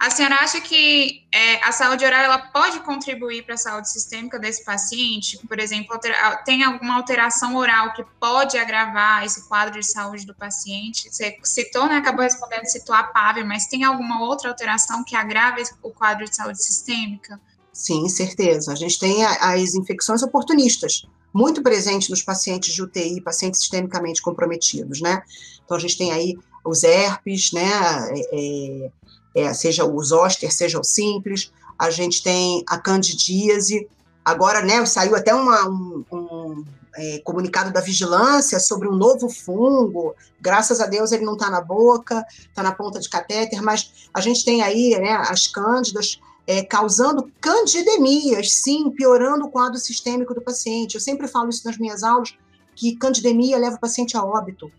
a 0.00 0.10
senhora 0.10 0.34
acha 0.40 0.60
que 0.60 1.24
é, 1.32 1.64
a 1.64 1.70
saúde 1.70 2.04
oral 2.04 2.24
ela 2.24 2.38
pode 2.38 2.80
contribuir 2.80 3.44
para 3.44 3.54
a 3.54 3.56
saúde 3.56 3.88
sistêmica 3.88 4.36
desse 4.36 4.64
paciente? 4.64 5.38
Por 5.46 5.60
exemplo, 5.60 5.96
tem 6.44 6.64
alguma 6.64 6.96
alteração 6.96 7.54
oral 7.54 7.92
que 7.92 8.04
pode 8.18 8.58
agravar 8.58 9.24
esse 9.24 9.48
quadro 9.48 9.78
de 9.78 9.86
saúde 9.86 10.26
do 10.26 10.34
paciente? 10.34 11.08
Você 11.08 11.38
citou, 11.44 11.86
né, 11.86 11.98
acabou 11.98 12.24
respondendo, 12.24 12.66
citou 12.66 12.96
a 12.96 13.04
PAV, 13.04 13.44
mas 13.44 13.68
tem 13.68 13.84
alguma 13.84 14.20
outra 14.22 14.48
alteração 14.48 15.04
que 15.04 15.14
agrave 15.14 15.62
o 15.80 15.90
quadro 15.90 16.24
de 16.24 16.34
saúde 16.34 16.60
sistêmica? 16.60 17.40
Sim, 17.74 18.08
certeza. 18.08 18.72
A 18.72 18.76
gente 18.76 19.00
tem 19.00 19.24
as 19.24 19.74
infecções 19.74 20.22
oportunistas, 20.22 21.04
muito 21.32 21.60
presentes 21.60 22.08
nos 22.08 22.22
pacientes 22.22 22.72
de 22.72 22.80
UTI, 22.80 23.20
pacientes 23.20 23.58
sistemicamente 23.58 24.22
comprometidos, 24.22 25.00
né? 25.00 25.24
Então, 25.64 25.76
a 25.76 25.80
gente 25.80 25.98
tem 25.98 26.12
aí 26.12 26.38
os 26.64 26.84
herpes, 26.84 27.50
né, 27.52 27.68
é, 28.12 28.28
é, 28.32 29.42
é, 29.42 29.52
seja 29.52 29.84
o 29.84 30.02
zoster, 30.02 30.54
seja 30.54 30.78
o 30.78 30.84
simples, 30.84 31.52
a 31.76 31.90
gente 31.90 32.22
tem 32.22 32.62
a 32.68 32.78
candidíase, 32.78 33.88
agora, 34.24 34.62
né, 34.62 34.86
saiu 34.86 35.16
até 35.16 35.34
uma, 35.34 35.68
um, 35.68 36.04
um 36.12 36.64
é, 36.96 37.18
comunicado 37.24 37.72
da 37.72 37.80
vigilância 37.80 38.60
sobre 38.60 38.88
um 38.88 38.94
novo 38.94 39.28
fungo, 39.28 40.14
graças 40.40 40.80
a 40.80 40.86
Deus 40.86 41.10
ele 41.10 41.24
não 41.24 41.34
está 41.34 41.50
na 41.50 41.60
boca, 41.60 42.24
está 42.30 42.62
na 42.62 42.72
ponta 42.72 43.00
de 43.00 43.08
catéter, 43.08 43.60
mas 43.60 44.08
a 44.14 44.20
gente 44.20 44.44
tem 44.44 44.62
aí, 44.62 44.96
né, 44.98 45.12
as 45.28 45.48
cândidas, 45.48 46.20
é, 46.46 46.62
causando 46.62 47.30
candidemias, 47.40 48.52
sim, 48.52 48.90
piorando 48.90 49.46
o 49.46 49.50
quadro 49.50 49.78
sistêmico 49.78 50.34
do 50.34 50.42
paciente. 50.42 50.94
Eu 50.94 51.00
sempre 51.00 51.26
falo 51.26 51.48
isso 51.48 51.66
nas 51.66 51.78
minhas 51.78 52.02
aulas, 52.02 52.36
que 52.74 52.96
candidemia 52.96 53.58
leva 53.58 53.76
o 53.76 53.80
paciente 53.80 54.16
a 54.16 54.24
óbito. 54.24 54.70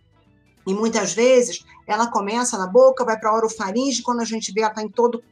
E 0.68 0.74
muitas 0.74 1.14
vezes 1.14 1.64
ela 1.88 2.08
começa 2.08 2.58
na 2.58 2.68
boca, 2.68 3.06
vai 3.06 3.20
para 3.20 3.30
a 3.30 3.36
orofaringe, 3.36 4.02
quando 4.02 4.22
a 4.22 4.26
gente 4.26 4.52
vê, 4.52 4.62
ela 4.62 4.70
está 4.70 4.82
em 4.82 4.90
todo 4.90 5.16
o 5.20 5.24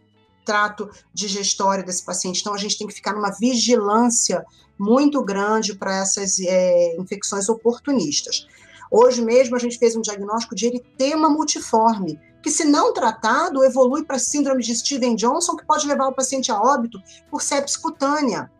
trato 0.45 0.89
digestório 1.13 1.85
desse 1.85 2.03
paciente. 2.03 2.41
Então, 2.41 2.53
a 2.53 2.57
gente 2.57 2.77
tem 2.77 2.87
que 2.87 2.93
ficar 2.93 3.13
numa 3.13 3.31
vigilância 3.31 4.45
muito 4.77 5.23
grande 5.23 5.75
para 5.75 5.97
essas 5.97 6.39
é, 6.39 6.95
infecções 6.99 7.49
oportunistas. 7.49 8.47
Hoje 8.91 9.21
mesmo, 9.23 9.55
a 9.55 9.59
gente 9.59 9.79
fez 9.79 9.95
um 9.95 10.01
diagnóstico 10.01 10.53
de 10.53 10.67
eritema 10.67 11.29
multiforme, 11.29 12.19
que, 12.43 12.51
se 12.51 12.65
não 12.65 12.93
tratado, 12.93 13.63
evolui 13.63 14.03
para 14.03 14.19
síndrome 14.19 14.61
de 14.61 14.75
Steven 14.75 15.15
Johnson, 15.15 15.55
que 15.55 15.65
pode 15.65 15.87
levar 15.87 16.07
o 16.07 16.13
paciente 16.13 16.51
a 16.51 16.61
óbito 16.61 17.01
por 17.31 17.41
sepsis 17.41 17.77
cutânea. 17.77 18.51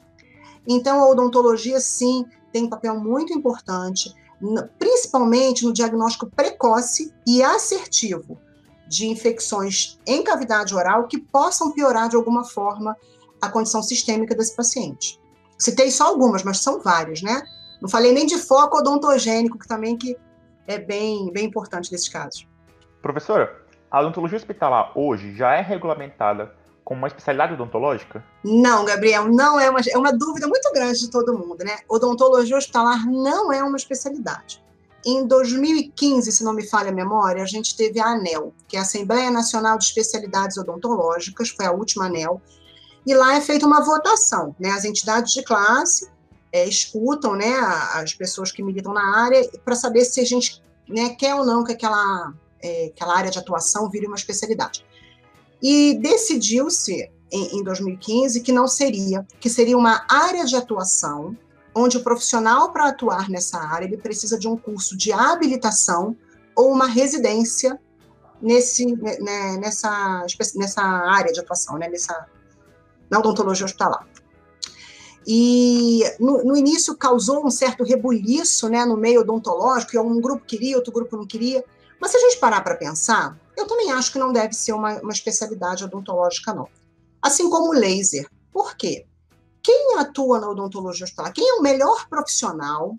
Então, 0.68 1.02
a 1.02 1.10
odontologia, 1.10 1.80
sim, 1.80 2.26
tem 2.52 2.64
um 2.64 2.70
papel 2.70 3.00
muito 3.00 3.34
importante 3.34 4.16
principalmente 4.78 5.64
no 5.64 5.74
diagnóstico 5.74 6.30
precoce 6.30 7.14
e 7.26 7.42
assertivo 7.42 8.38
de 8.88 9.08
infecções 9.08 10.00
em 10.06 10.24
cavidade 10.24 10.76
oral 10.76 11.08
que 11.08 11.20
possam 11.20 11.72
piorar 11.72 12.10
de 12.10 12.16
alguma 12.16 12.44
forma 12.44 12.96
a 13.42 13.50
condição 13.50 13.82
sistêmica 13.82 14.36
desse 14.36 14.56
paciente. 14.56 15.20
Citei 15.58 15.90
só 15.90 16.08
algumas, 16.08 16.44
mas 16.44 16.60
são 16.60 16.82
várias, 16.82 17.22
né? 17.22 17.44
Não 17.82 17.90
falei 17.90 18.12
nem 18.12 18.26
de 18.26 18.38
foco 18.38 18.78
odontogênico, 18.78 19.58
que 19.58 19.68
também 19.68 19.98
que 19.98 20.18
é 20.68 20.78
bem, 20.78 21.32
bem 21.32 21.46
importante 21.46 21.92
nesses 21.92 22.10
casos. 22.10 22.48
Professora, 23.02 23.63
a 23.94 24.02
odontologia 24.02 24.38
hospitalar 24.38 24.92
hoje 24.96 25.36
já 25.36 25.54
é 25.54 25.62
regulamentada 25.62 26.52
como 26.84 26.98
uma 26.98 27.08
especialidade 27.08 27.54
odontológica? 27.54 28.26
Não, 28.44 28.84
Gabriel, 28.84 29.32
não 29.32 29.60
é 29.60 29.70
uma, 29.70 29.80
é 29.88 29.96
uma 29.96 30.12
dúvida 30.12 30.48
muito 30.48 30.72
grande 30.74 31.00
de 31.00 31.12
todo 31.12 31.38
mundo, 31.38 31.64
né? 31.64 31.78
Odontologia 31.88 32.58
hospitalar 32.58 33.06
não 33.06 33.54
é 33.54 33.64
uma 33.64 33.78
especialidade. 33.78 34.64
Em 35.06 35.28
2015, 35.28 36.32
se 36.32 36.44
não 36.44 36.54
me 36.54 36.68
falha 36.68 36.90
a 36.90 36.94
memória, 36.94 37.44
a 37.44 37.46
gente 37.46 37.78
teve 37.78 38.00
a 38.00 38.08
ANEL, 38.08 38.52
que 38.68 38.76
é 38.76 38.80
a 38.80 38.82
Assembleia 38.82 39.30
Nacional 39.30 39.78
de 39.78 39.86
Especialidades 39.86 40.58
Odontológicas, 40.58 41.50
foi 41.50 41.68
a 41.68 41.72
última 41.72 42.06
ANEL, 42.06 42.42
e 43.06 43.14
lá 43.14 43.36
é 43.36 43.42
feita 43.42 43.68
uma 43.68 43.86
votação, 43.86 44.56
né? 44.60 44.72
As 44.72 44.86
entidades 44.86 45.34
de 45.34 45.44
classe 45.44 46.10
é, 46.52 46.66
escutam, 46.66 47.36
né, 47.36 47.54
as 47.94 48.14
pessoas 48.14 48.52
que 48.52 48.64
militam 48.64 48.94
na 48.94 49.24
área 49.24 49.48
para 49.64 49.76
saber 49.76 50.04
se 50.04 50.20
a 50.20 50.26
gente 50.26 50.64
né, 50.90 51.10
quer 51.10 51.36
ou 51.36 51.46
não 51.46 51.64
que 51.64 51.74
aquela, 51.74 52.34
é, 52.64 52.92
aquela 52.96 53.18
área 53.18 53.30
de 53.30 53.38
atuação 53.38 53.90
vire 53.90 54.08
uma 54.08 54.16
especialidade. 54.16 54.86
E 55.62 56.00
decidiu-se 56.02 57.12
em, 57.32 57.60
em 57.60 57.64
2015 57.64 58.42
que 58.42 58.52
não 58.52 58.68
seria, 58.68 59.28
que 59.40 59.50
seria 59.50 59.78
uma 59.78 60.06
área 60.10 60.46
de 60.46 60.56
atuação 60.56 61.38
onde 61.76 61.98
o 61.98 62.04
profissional 62.04 62.72
para 62.72 62.88
atuar 62.88 63.30
nessa 63.30 63.58
área 63.58 63.86
ele 63.86 63.98
precisa 63.98 64.38
de 64.38 64.48
um 64.48 64.56
curso 64.56 64.96
de 64.96 65.12
habilitação 65.12 66.16
ou 66.56 66.72
uma 66.72 66.88
residência 66.88 67.80
nesse 68.42 68.86
né, 68.86 69.58
nessa 69.58 70.26
nessa 70.56 70.82
área 70.82 71.32
de 71.32 71.40
atuação, 71.40 71.78
né, 71.78 71.88
nessa 71.90 72.28
na 73.10 73.20
odontologia 73.20 73.66
hospitalar. 73.66 74.08
E 75.26 76.04
no, 76.20 76.44
no, 76.44 76.58
início 76.58 76.96
causou 76.98 77.46
um 77.46 77.50
certo 77.50 77.84
rebuliço 77.84 78.68
né, 78.68 78.84
no 78.86 78.98
meio 78.98 79.22
odontológico, 79.22 79.98
um 80.00 80.20
grupo 80.20 80.44
queria, 80.46 80.76
outro 80.76 80.92
grupo 80.92 81.16
não 81.16 81.26
queria. 81.26 81.64
Mas 82.04 82.12
se 82.12 82.18
a 82.18 82.20
gente 82.20 82.38
parar 82.38 82.60
para 82.60 82.76
pensar, 82.76 83.40
eu 83.56 83.66
também 83.66 83.90
acho 83.94 84.12
que 84.12 84.20
não 84.20 84.34
deve 84.34 84.54
ser 84.54 84.74
uma, 84.74 85.00
uma 85.00 85.14
especialidade 85.14 85.86
odontológica, 85.86 86.54
não. 86.54 86.68
Assim 87.22 87.50
como 87.50 87.70
o 87.70 87.74
laser. 87.74 88.30
Por 88.52 88.76
quê? 88.76 89.06
Quem 89.64 89.96
atua 89.98 90.38
na 90.42 90.50
odontologia 90.50 91.06
hospitalar? 91.06 91.32
Quem 91.32 91.48
é 91.48 91.54
o 91.54 91.62
melhor 91.62 92.10
profissional 92.10 92.98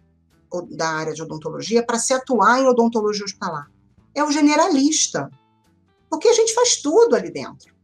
da 0.70 0.88
área 0.88 1.12
de 1.12 1.22
odontologia 1.22 1.84
para 1.84 1.98
se 1.98 2.14
atuar 2.14 2.62
em 2.62 2.66
odontologia 2.66 3.26
hospitalar? 3.26 3.70
É 4.14 4.24
o 4.24 4.32
generalista. 4.32 5.30
Porque 6.08 6.28
a 6.28 6.32
gente 6.32 6.54
faz 6.54 6.80
tudo 6.80 7.14
ali 7.14 7.30
dentro. 7.30 7.74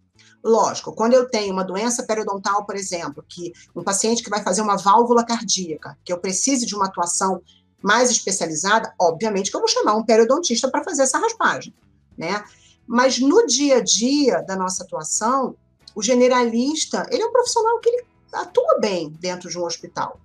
Lógico, 0.43 0.95
quando 0.95 1.13
eu 1.13 1.29
tenho 1.29 1.53
uma 1.53 1.65
doença 1.65 2.03
periodontal, 2.03 2.65
por 2.65 2.77
exemplo, 2.77 3.23
que 3.29 3.53
um 3.77 3.85
paciente 3.85 4.23
que 4.23 4.31
vai 4.31 4.43
fazer 4.43 4.63
uma 4.63 4.79
válvula 4.79 5.23
cardíaca, 5.23 5.99
que 6.03 6.11
eu 6.11 6.19
precise 6.19 6.65
de 6.65 6.75
uma 6.75 6.87
atuação 6.87 7.43
mais 7.83 8.11
especializada, 8.11 8.95
obviamente 8.99 9.51
que 9.51 9.57
eu 9.57 9.61
vou 9.61 9.69
chamar 9.69 9.95
um 9.95 10.05
periodontista 10.05 10.71
para 10.71 10.85
fazer 10.85 11.03
essa 11.03 11.19
raspagem, 11.19 11.75
né? 12.17 12.45
Mas 12.87 13.19
no 13.19 13.47
dia 13.47 13.77
a 13.77 13.81
dia 13.81 14.43
da 14.43 14.57
nossa 14.57 14.83
atuação, 14.85 15.57
o 15.95 16.03
generalista, 16.03 17.07
ele 17.11 17.23
é 17.23 17.27
um 17.27 17.33
profissional 17.33 17.79
que 17.81 17.89
ele 17.89 18.05
atua 18.33 18.79
bem 18.81 19.11
dentro 19.21 19.49
de 19.49 19.59
um 19.59 19.65
hospital. 19.65 20.21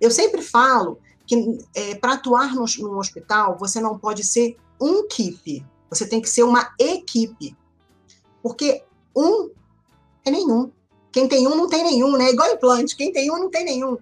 Eu 0.00 0.10
sempre 0.10 0.42
falo 0.42 0.98
que 1.26 1.58
é, 1.74 1.94
para 1.96 2.14
atuar 2.14 2.54
no, 2.54 2.64
num 2.78 2.98
hospital, 2.98 3.56
você 3.58 3.80
não 3.80 3.98
pode 3.98 4.22
ser 4.24 4.56
um 4.80 5.00
equipe, 5.00 5.64
você 5.90 6.06
tem 6.06 6.20
que 6.20 6.28
ser 6.28 6.42
uma 6.42 6.72
equipe. 6.78 7.56
Porque 8.42 8.84
um 9.14 9.50
é 10.24 10.30
nenhum. 10.30 10.70
Quem 11.10 11.26
tem 11.26 11.46
um 11.48 11.56
não 11.56 11.68
tem 11.68 11.82
nenhum, 11.82 12.16
né? 12.16 12.30
Igual 12.30 12.52
implante, 12.52 12.96
quem 12.96 13.12
tem 13.12 13.30
um 13.30 13.38
não 13.38 13.50
tem 13.50 13.64
nenhum. 13.64 13.96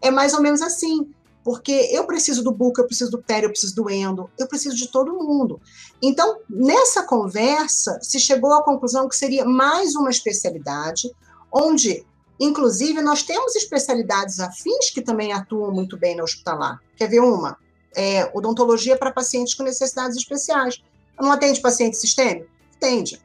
É 0.00 0.10
mais 0.10 0.34
ou 0.34 0.42
menos 0.42 0.60
assim. 0.60 1.12
Porque 1.44 1.72
eu 1.90 2.06
preciso 2.06 2.42
do 2.42 2.52
buco, 2.52 2.80
eu 2.80 2.86
preciso 2.86 3.10
do 3.10 3.22
pério, 3.22 3.46
eu 3.46 3.50
preciso 3.50 3.74
do 3.74 3.90
endo, 3.90 4.30
eu 4.38 4.46
preciso 4.46 4.76
de 4.76 4.88
todo 4.88 5.12
mundo. 5.12 5.60
Então, 6.00 6.38
nessa 6.48 7.02
conversa, 7.02 7.98
se 8.00 8.20
chegou 8.20 8.52
à 8.52 8.62
conclusão 8.62 9.08
que 9.08 9.16
seria 9.16 9.44
mais 9.44 9.96
uma 9.96 10.10
especialidade, 10.10 11.10
onde, 11.52 12.06
inclusive, 12.38 13.02
nós 13.02 13.22
temos 13.24 13.56
especialidades 13.56 14.38
afins 14.38 14.90
que 14.90 15.02
também 15.02 15.32
atuam 15.32 15.72
muito 15.72 15.96
bem 15.96 16.14
na 16.14 16.22
hospitalar. 16.22 16.80
Quer 16.96 17.08
ver 17.08 17.20
uma? 17.20 17.58
É, 17.94 18.30
odontologia 18.32 18.96
para 18.96 19.12
pacientes 19.12 19.54
com 19.54 19.64
necessidades 19.64 20.16
especiais. 20.16 20.82
Não 21.20 21.32
atende 21.32 21.60
paciente 21.60 21.96
sistêmico? 21.96 22.48
Atende. 22.76 23.20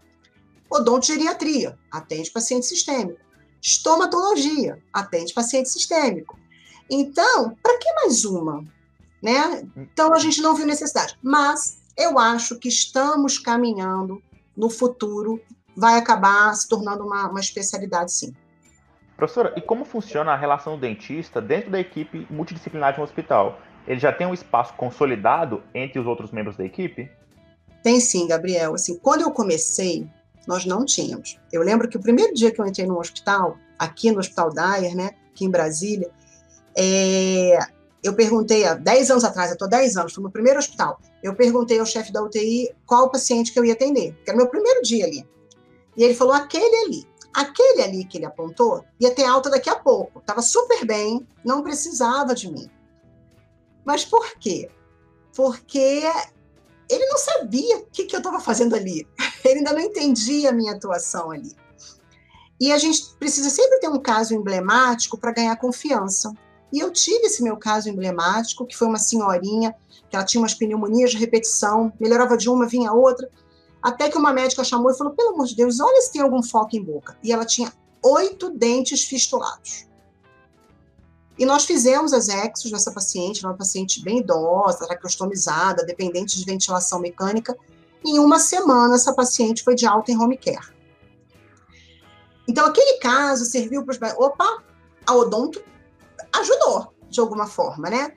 Odontogeriatria, 0.69 1.77
atende 1.91 2.31
paciente 2.31 2.65
sistêmico. 2.65 3.19
Estomatologia, 3.61 4.81
atende 4.91 5.33
paciente 5.33 5.69
sistêmico. 5.69 6.37
Então, 6.89 7.55
para 7.61 7.77
que 7.77 7.93
mais 7.93 8.25
uma? 8.25 8.63
Né? 9.21 9.67
Então, 9.75 10.13
a 10.13 10.19
gente 10.19 10.41
não 10.41 10.55
viu 10.55 10.65
necessidade. 10.65 11.17
Mas 11.21 11.79
eu 11.97 12.19
acho 12.19 12.57
que 12.59 12.69
estamos 12.69 13.39
caminhando 13.39 14.21
no 14.55 14.69
futuro, 14.69 15.41
vai 15.75 15.97
acabar 15.97 16.53
se 16.55 16.67
tornando 16.67 17.03
uma, 17.03 17.29
uma 17.29 17.39
especialidade, 17.39 18.11
sim. 18.11 18.33
Professora, 19.15 19.53
e 19.57 19.61
como 19.61 19.83
funciona 19.83 20.31
a 20.31 20.35
relação 20.35 20.75
do 20.75 20.81
dentista 20.81 21.41
dentro 21.41 21.71
da 21.71 21.79
equipe 21.79 22.27
multidisciplinar 22.29 22.93
de 22.93 22.99
um 22.99 23.03
hospital? 23.03 23.59
Ele 23.87 23.99
já 23.99 24.11
tem 24.11 24.27
um 24.27 24.33
espaço 24.33 24.73
consolidado 24.73 25.63
entre 25.73 25.99
os 25.99 26.05
outros 26.05 26.31
membros 26.31 26.55
da 26.55 26.65
equipe? 26.65 27.09
Tem 27.81 27.99
sim, 27.99 28.27
Gabriel. 28.27 28.75
Assim, 28.75 28.99
quando 28.99 29.21
eu 29.21 29.31
comecei, 29.31 30.07
nós 30.45 30.65
não 30.65 30.85
tínhamos. 30.85 31.39
Eu 31.51 31.61
lembro 31.63 31.87
que 31.87 31.97
o 31.97 32.01
primeiro 32.01 32.33
dia 32.33 32.51
que 32.51 32.59
eu 32.59 32.65
entrei 32.65 32.85
no 32.85 32.99
hospital, 32.99 33.57
aqui 33.79 34.11
no 34.11 34.19
Hospital 34.19 34.51
Dyer, 34.53 34.95
né, 34.95 35.11
aqui 35.31 35.45
em 35.45 35.49
Brasília, 35.49 36.11
é, 36.77 37.57
eu 38.03 38.13
perguntei 38.13 38.65
há 38.65 38.75
10 38.75 39.11
anos 39.11 39.23
atrás, 39.23 39.49
eu 39.49 39.53
estou 39.53 39.67
10 39.67 39.97
anos, 39.97 40.13
fui 40.13 40.23
no 40.23 40.31
primeiro 40.31 40.59
hospital, 40.59 40.99
eu 41.23 41.35
perguntei 41.35 41.79
ao 41.79 41.85
chefe 41.85 42.13
da 42.13 42.21
UTI 42.21 42.73
qual 42.85 43.09
paciente 43.09 43.51
que 43.51 43.59
eu 43.59 43.65
ia 43.65 43.73
atender, 43.73 44.13
que 44.23 44.29
era 44.29 44.37
meu 44.37 44.47
primeiro 44.47 44.81
dia 44.83 45.05
ali. 45.05 45.27
E 45.95 46.03
ele 46.03 46.13
falou, 46.13 46.33
aquele 46.33 46.75
ali. 46.85 47.07
Aquele 47.33 47.81
ali 47.81 48.05
que 48.05 48.17
ele 48.17 48.25
apontou 48.25 48.83
ia 48.99 49.13
ter 49.13 49.23
alta 49.23 49.49
daqui 49.49 49.69
a 49.69 49.75
pouco, 49.75 50.19
estava 50.19 50.41
super 50.41 50.85
bem, 50.85 51.27
não 51.43 51.63
precisava 51.63 52.33
de 52.33 52.51
mim. 52.51 52.69
Mas 53.83 54.05
por 54.05 54.35
quê? 54.35 54.69
Porque 55.35 56.03
ele 56.89 57.05
não 57.07 57.17
sabia 57.17 57.77
o 57.77 57.85
que, 57.85 58.05
que 58.05 58.15
eu 58.15 58.19
estava 58.19 58.39
fazendo 58.39 58.75
ali. 58.75 59.07
Ele 59.45 59.59
ainda 59.59 59.73
não 59.73 59.79
entendia 59.79 60.49
a 60.49 60.53
minha 60.53 60.73
atuação 60.73 61.31
ali. 61.31 61.55
E 62.59 62.71
a 62.71 62.77
gente 62.77 63.13
precisa 63.19 63.49
sempre 63.49 63.79
ter 63.79 63.87
um 63.87 63.99
caso 63.99 64.33
emblemático 64.33 65.17
para 65.17 65.31
ganhar 65.31 65.55
confiança. 65.57 66.33
E 66.71 66.79
eu 66.79 66.91
tive 66.91 67.27
esse 67.27 67.41
meu 67.41 67.57
caso 67.57 67.89
emblemático, 67.89 68.65
que 68.65 68.75
foi 68.75 68.87
uma 68.87 68.99
senhorinha, 68.99 69.73
que 70.09 70.15
ela 70.15 70.25
tinha 70.25 70.41
umas 70.41 70.53
pneumonias 70.53 71.11
de 71.11 71.17
repetição, 71.17 71.91
melhorava 71.99 72.37
de 72.37 72.49
uma, 72.49 72.67
vinha 72.67 72.91
outra, 72.91 73.29
até 73.81 74.09
que 74.09 74.17
uma 74.17 74.33
médica 74.33 74.63
chamou 74.63 74.91
e 74.91 74.97
falou: 74.97 75.13
pelo 75.13 75.29
amor 75.29 75.45
de 75.45 75.55
Deus, 75.55 75.79
olha 75.79 76.01
se 76.01 76.11
tem 76.11 76.21
algum 76.21 76.43
foco 76.43 76.75
em 76.75 76.83
boca. 76.83 77.17
E 77.23 77.31
ela 77.31 77.45
tinha 77.45 77.71
oito 78.03 78.49
dentes 78.49 79.05
fistulados. 79.05 79.87
E 81.37 81.45
nós 81.45 81.65
fizemos 81.65 82.13
as 82.13 82.29
exos 82.29 82.71
nessa 82.71 82.91
paciente, 82.91 83.45
uma 83.45 83.53
paciente 83.53 84.03
bem 84.03 84.19
idosa, 84.19 84.87
traqueostomizada, 84.87 85.85
dependente 85.85 86.37
de 86.37 86.43
ventilação 86.43 86.99
mecânica. 86.99 87.55
Em 88.03 88.17
uma 88.19 88.39
semana, 88.39 88.95
essa 88.95 89.13
paciente 89.13 89.63
foi 89.63 89.75
de 89.75 89.85
alta 89.85 90.11
em 90.11 90.17
home 90.17 90.37
care. 90.37 90.75
Então, 92.47 92.65
aquele 92.65 92.97
caso 92.99 93.45
serviu 93.45 93.85
para 93.85 93.91
os. 93.91 94.17
Opa, 94.17 94.63
a 95.05 95.13
odonto 95.13 95.61
ajudou, 96.39 96.93
de 97.09 97.19
alguma 97.19 97.47
forma, 97.47 97.89
né? 97.89 98.13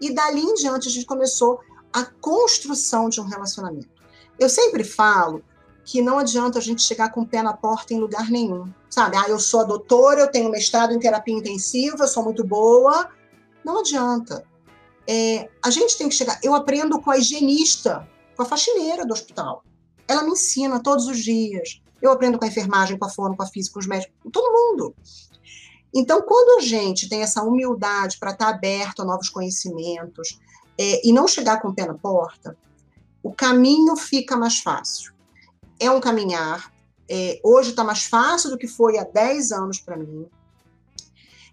E 0.00 0.14
dali 0.14 0.40
em 0.40 0.54
diante, 0.54 0.88
a 0.88 0.90
gente 0.90 1.06
começou 1.06 1.60
a 1.92 2.04
construção 2.04 3.08
de 3.08 3.20
um 3.20 3.24
relacionamento. 3.24 3.88
Eu 4.38 4.48
sempre 4.48 4.84
falo 4.84 5.42
que 5.84 6.00
não 6.00 6.18
adianta 6.18 6.58
a 6.58 6.62
gente 6.62 6.82
chegar 6.82 7.10
com 7.10 7.22
o 7.22 7.26
pé 7.26 7.42
na 7.42 7.52
porta 7.52 7.92
em 7.92 8.00
lugar 8.00 8.30
nenhum. 8.30 8.72
Sabe? 8.88 9.16
Ah, 9.16 9.28
eu 9.28 9.38
sou 9.38 9.60
a 9.60 9.64
doutora, 9.64 10.20
eu 10.20 10.30
tenho 10.30 10.50
mestrado 10.50 10.92
em 10.92 10.98
terapia 10.98 11.34
intensiva, 11.34 12.04
eu 12.04 12.08
sou 12.08 12.22
muito 12.22 12.44
boa. 12.44 13.10
Não 13.64 13.80
adianta. 13.80 14.44
É, 15.06 15.48
a 15.62 15.70
gente 15.70 15.98
tem 15.98 16.08
que 16.08 16.14
chegar. 16.14 16.38
Eu 16.42 16.54
aprendo 16.54 17.00
com 17.00 17.10
a 17.10 17.18
higienista, 17.18 18.08
com 18.36 18.42
a 18.42 18.46
faxineira 18.46 19.04
do 19.04 19.12
hospital. 19.12 19.64
Ela 20.06 20.22
me 20.22 20.30
ensina 20.30 20.80
todos 20.80 21.06
os 21.06 21.18
dias. 21.18 21.82
Eu 22.00 22.10
aprendo 22.10 22.38
com 22.38 22.44
a 22.44 22.48
enfermagem, 22.48 22.98
com 22.98 23.04
a 23.04 23.10
fono, 23.10 23.36
com 23.36 23.42
a 23.42 23.46
física, 23.46 23.74
com 23.74 23.80
os 23.80 23.86
médicos, 23.86 24.14
com 24.22 24.30
todo 24.30 24.52
mundo. 24.52 24.94
Então, 25.94 26.22
quando 26.22 26.60
a 26.60 26.62
gente 26.62 27.08
tem 27.08 27.22
essa 27.22 27.42
humildade 27.42 28.18
para 28.18 28.30
estar 28.30 28.46
tá 28.46 28.50
aberto 28.50 29.02
a 29.02 29.04
novos 29.04 29.28
conhecimentos 29.28 30.38
é, 30.78 31.06
e 31.06 31.12
não 31.12 31.26
chegar 31.26 31.60
com 31.60 31.68
o 31.68 31.74
pé 31.74 31.86
na 31.86 31.94
porta, 31.94 32.56
o 33.22 33.32
caminho 33.32 33.96
fica 33.96 34.36
mais 34.36 34.58
fácil. 34.60 35.12
É 35.78 35.90
um 35.90 36.00
caminhar, 36.00 36.72
é, 37.08 37.40
hoje 37.42 37.70
está 37.70 37.82
mais 37.82 38.04
fácil 38.04 38.50
do 38.50 38.58
que 38.58 38.68
foi 38.68 38.98
há 38.98 39.04
10 39.04 39.52
anos 39.52 39.78
para 39.80 39.96
mim. 39.96 40.26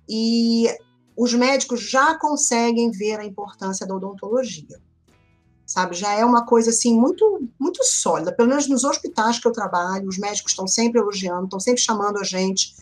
E 0.08 0.68
os 1.16 1.34
médicos 1.34 1.82
já 1.82 2.16
conseguem 2.18 2.92
ver 2.92 3.20
a 3.20 3.26
importância 3.26 3.86
da 3.86 3.96
odontologia. 3.96 4.80
Sabe, 5.66 5.98
já 5.98 6.14
é 6.14 6.24
uma 6.24 6.46
coisa 6.46 6.70
assim 6.70 6.98
muito 6.98 7.46
muito 7.60 7.84
sólida, 7.84 8.32
pelo 8.32 8.48
menos 8.48 8.70
nos 8.70 8.86
hospitais 8.86 9.38
que 9.38 9.46
eu 9.46 9.52
trabalho, 9.52 10.08
os 10.08 10.18
médicos 10.18 10.54
estão 10.54 10.66
sempre 10.66 11.02
elogiando, 11.02 11.44
estão 11.44 11.60
sempre 11.60 11.82
chamando 11.82 12.20
a 12.20 12.24
gente 12.24 12.74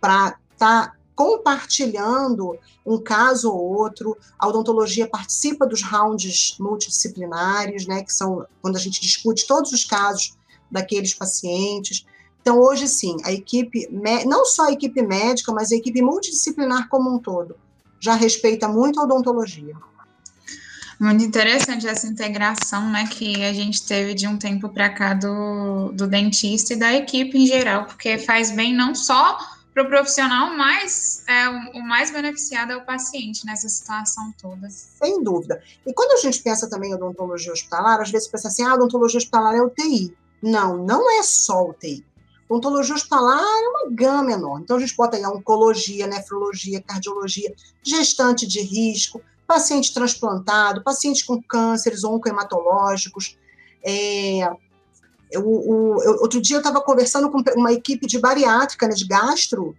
para 0.00 0.38
estar 0.54 0.92
tá 0.92 0.96
compartilhando 1.20 2.58
um 2.84 2.96
caso 2.96 3.52
ou 3.52 3.76
outro. 3.76 4.16
A 4.38 4.48
odontologia 4.48 5.06
participa 5.06 5.66
dos 5.66 5.82
rounds 5.82 6.56
multidisciplinares, 6.58 7.86
né, 7.86 8.02
que 8.02 8.10
são 8.10 8.46
quando 8.62 8.76
a 8.76 8.80
gente 8.80 9.02
discute 9.02 9.46
todos 9.46 9.70
os 9.70 9.84
casos 9.84 10.34
daqueles 10.70 11.12
pacientes. 11.12 12.06
Então, 12.40 12.58
hoje 12.58 12.88
sim, 12.88 13.18
a 13.22 13.30
equipe, 13.30 13.86
não 14.24 14.46
só 14.46 14.68
a 14.68 14.72
equipe 14.72 15.02
médica, 15.02 15.52
mas 15.52 15.70
a 15.70 15.76
equipe 15.76 16.00
multidisciplinar 16.00 16.88
como 16.88 17.14
um 17.14 17.18
todo, 17.18 17.54
já 18.00 18.14
respeita 18.14 18.66
muito 18.66 18.98
a 18.98 19.02
odontologia. 19.02 19.76
Muito 20.98 21.22
interessante 21.22 21.86
essa 21.86 22.06
integração, 22.06 22.90
né, 22.90 23.06
que 23.10 23.44
a 23.44 23.52
gente 23.52 23.86
teve 23.86 24.14
de 24.14 24.26
um 24.26 24.38
tempo 24.38 24.70
para 24.70 24.88
cá 24.88 25.12
do, 25.12 25.92
do 25.92 26.06
dentista 26.06 26.72
e 26.72 26.76
da 26.76 26.94
equipe 26.94 27.36
em 27.36 27.46
geral, 27.46 27.84
porque 27.84 28.16
faz 28.16 28.50
bem 28.50 28.74
não 28.74 28.94
só 28.94 29.38
para 29.72 29.84
o 29.84 29.88
profissional, 29.88 30.56
mas 30.56 31.22
é, 31.28 31.48
o, 31.48 31.82
mais 31.82 32.10
beneficiado 32.10 32.72
é 32.72 32.76
o 32.76 32.84
paciente 32.84 33.46
nessa 33.46 33.68
situação 33.68 34.32
toda. 34.40 34.68
Sem 34.68 35.22
dúvida. 35.22 35.62
E 35.86 35.92
quando 35.92 36.12
a 36.12 36.16
gente 36.16 36.42
pensa 36.42 36.68
também 36.68 36.90
em 36.90 36.94
odontologia 36.94 37.52
hospitalar, 37.52 38.00
às 38.00 38.10
vezes 38.10 38.28
pensa 38.28 38.48
assim, 38.48 38.64
ah, 38.64 38.74
odontologia 38.74 39.18
hospitalar 39.18 39.54
é 39.54 39.62
UTI. 39.62 40.14
Não, 40.42 40.76
não 40.78 41.10
é 41.18 41.22
só 41.22 41.68
UTI. 41.68 42.04
Odontologia 42.48 42.96
hospitalar 42.96 43.38
é 43.38 43.68
uma 43.68 43.90
gama 43.92 44.32
enorme. 44.32 44.64
Então, 44.64 44.76
a 44.76 44.80
gente 44.80 44.96
bota 44.96 45.16
aí 45.16 45.22
a 45.22 45.30
oncologia, 45.30 46.08
nefrologia, 46.08 46.82
cardiologia, 46.82 47.54
gestante 47.80 48.44
de 48.44 48.60
risco, 48.60 49.22
paciente 49.46 49.94
transplantado, 49.94 50.82
paciente 50.82 51.24
com 51.24 51.40
cânceres 51.40 52.02
oncohematológicos. 52.02 53.38
É, 53.84 54.50
eu, 55.30 55.46
o, 55.46 56.02
eu, 56.02 56.12
outro 56.20 56.40
dia 56.40 56.56
eu 56.56 56.60
estava 56.60 56.80
conversando 56.80 57.30
com 57.30 57.42
uma 57.56 57.72
equipe 57.72 58.06
de 58.06 58.18
bariátrica, 58.18 58.88
né, 58.88 58.94
de 58.94 59.06
gastro, 59.06 59.74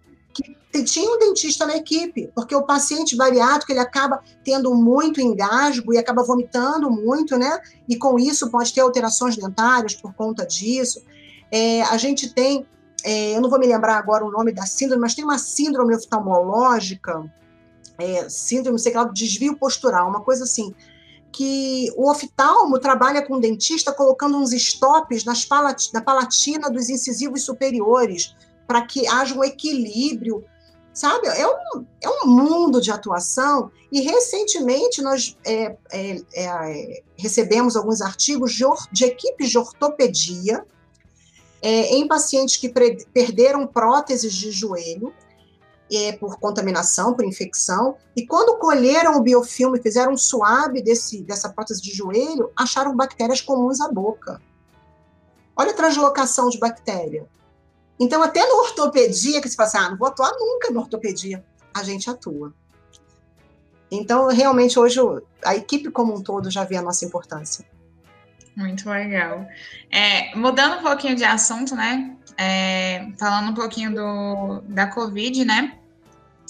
que 0.72 0.82
tinha 0.82 1.14
um 1.14 1.18
dentista 1.18 1.66
na 1.66 1.76
equipe, 1.76 2.30
porque 2.34 2.54
o 2.54 2.62
paciente 2.62 3.14
bariátrico 3.14 3.70
ele 3.70 3.80
acaba 3.80 4.22
tendo 4.42 4.74
muito 4.74 5.20
engasgo 5.20 5.92
e 5.92 5.98
acaba 5.98 6.22
vomitando 6.22 6.90
muito, 6.90 7.36
né? 7.36 7.60
E 7.86 7.96
com 7.96 8.18
isso 8.18 8.50
pode 8.50 8.72
ter 8.72 8.80
alterações 8.80 9.36
dentárias 9.36 9.94
por 9.94 10.14
conta 10.14 10.46
disso. 10.46 11.02
É, 11.50 11.82
a 11.82 11.98
gente 11.98 12.32
tem, 12.32 12.66
é, 13.04 13.36
eu 13.36 13.42
não 13.42 13.50
vou 13.50 13.58
me 13.58 13.66
lembrar 13.66 13.98
agora 13.98 14.24
o 14.24 14.30
nome 14.30 14.50
da 14.50 14.64
síndrome, 14.64 15.02
mas 15.02 15.14
tem 15.14 15.24
uma 15.24 15.36
síndrome 15.36 15.94
oftalmológica, 15.94 17.22
é, 17.98 18.26
síndrome, 18.30 18.78
sei 18.78 18.94
lá, 18.94 19.04
desvio 19.04 19.56
postural, 19.58 20.08
uma 20.08 20.22
coisa 20.22 20.44
assim, 20.44 20.74
que 21.32 21.90
o 21.96 22.10
oftalmo 22.10 22.78
trabalha 22.78 23.22
com 23.22 23.34
o 23.34 23.40
dentista 23.40 23.92
colocando 23.92 24.36
uns 24.36 24.52
stops 24.52 25.24
nas 25.24 25.44
palat 25.44 25.90
na 25.92 26.00
palatina 26.00 26.70
dos 26.70 26.90
incisivos 26.90 27.42
superiores, 27.44 28.36
para 28.66 28.82
que 28.82 29.06
haja 29.06 29.34
um 29.34 29.42
equilíbrio, 29.42 30.44
sabe? 30.92 31.26
É 31.28 31.46
um, 31.46 31.86
é 32.02 32.08
um 32.08 32.26
mundo 32.26 32.80
de 32.80 32.90
atuação, 32.90 33.70
e 33.90 34.00
recentemente 34.00 35.00
nós 35.00 35.36
é, 35.44 35.76
é, 35.90 36.22
é, 36.34 37.02
recebemos 37.16 37.76
alguns 37.76 38.00
artigos 38.00 38.52
de, 38.52 38.64
de 38.92 39.04
equipes 39.04 39.50
de 39.50 39.58
ortopedia, 39.58 40.64
é, 41.62 41.94
em 41.94 42.06
pacientes 42.06 42.56
que 42.56 42.68
perderam 43.12 43.66
próteses 43.66 44.32
de 44.32 44.50
joelho 44.50 45.14
é, 45.94 46.12
por 46.12 46.38
contaminação, 46.38 47.14
por 47.14 47.24
infecção, 47.24 47.96
e 48.16 48.26
quando 48.26 48.58
colheram 48.58 49.16
o 49.16 49.22
biofilme, 49.22 49.80
fizeram 49.80 50.12
um 50.12 50.16
suave 50.16 50.80
desse, 50.80 51.22
dessa 51.22 51.48
prótese 51.50 51.82
de 51.82 51.90
joelho, 51.90 52.50
acharam 52.56 52.96
bactérias 52.96 53.40
comuns 53.40 53.80
à 53.80 53.90
boca. 53.90 54.40
Olha 55.54 55.72
a 55.72 55.74
translocação 55.74 56.48
de 56.48 56.58
bactéria. 56.58 57.26
Então, 58.00 58.22
até 58.22 58.40
na 58.46 58.54
ortopedia, 58.54 59.40
que 59.40 59.48
se 59.48 59.54
fala 59.54 59.68
assim, 59.68 59.78
ah, 59.78 59.90
não 59.90 59.98
vou 59.98 60.08
atuar 60.08 60.32
nunca 60.38 60.70
na 60.70 60.80
ortopedia, 60.80 61.44
a 61.74 61.82
gente 61.82 62.08
atua. 62.08 62.54
Então, 63.90 64.28
realmente, 64.28 64.78
hoje, 64.78 64.98
a 65.44 65.54
equipe 65.54 65.90
como 65.90 66.14
um 66.14 66.22
todo 66.22 66.50
já 66.50 66.64
vê 66.64 66.76
a 66.76 66.82
nossa 66.82 67.04
importância. 67.04 67.66
Muito 68.56 68.88
legal. 68.88 69.46
É, 69.90 70.34
mudando 70.34 70.80
um 70.80 70.82
pouquinho 70.82 71.14
de 71.14 71.24
assunto, 71.24 71.74
né? 71.74 72.16
É, 72.36 73.08
falando 73.18 73.50
um 73.50 73.54
pouquinho 73.54 73.94
do, 73.94 74.62
da 74.62 74.86
Covid, 74.86 75.44
né? 75.44 75.78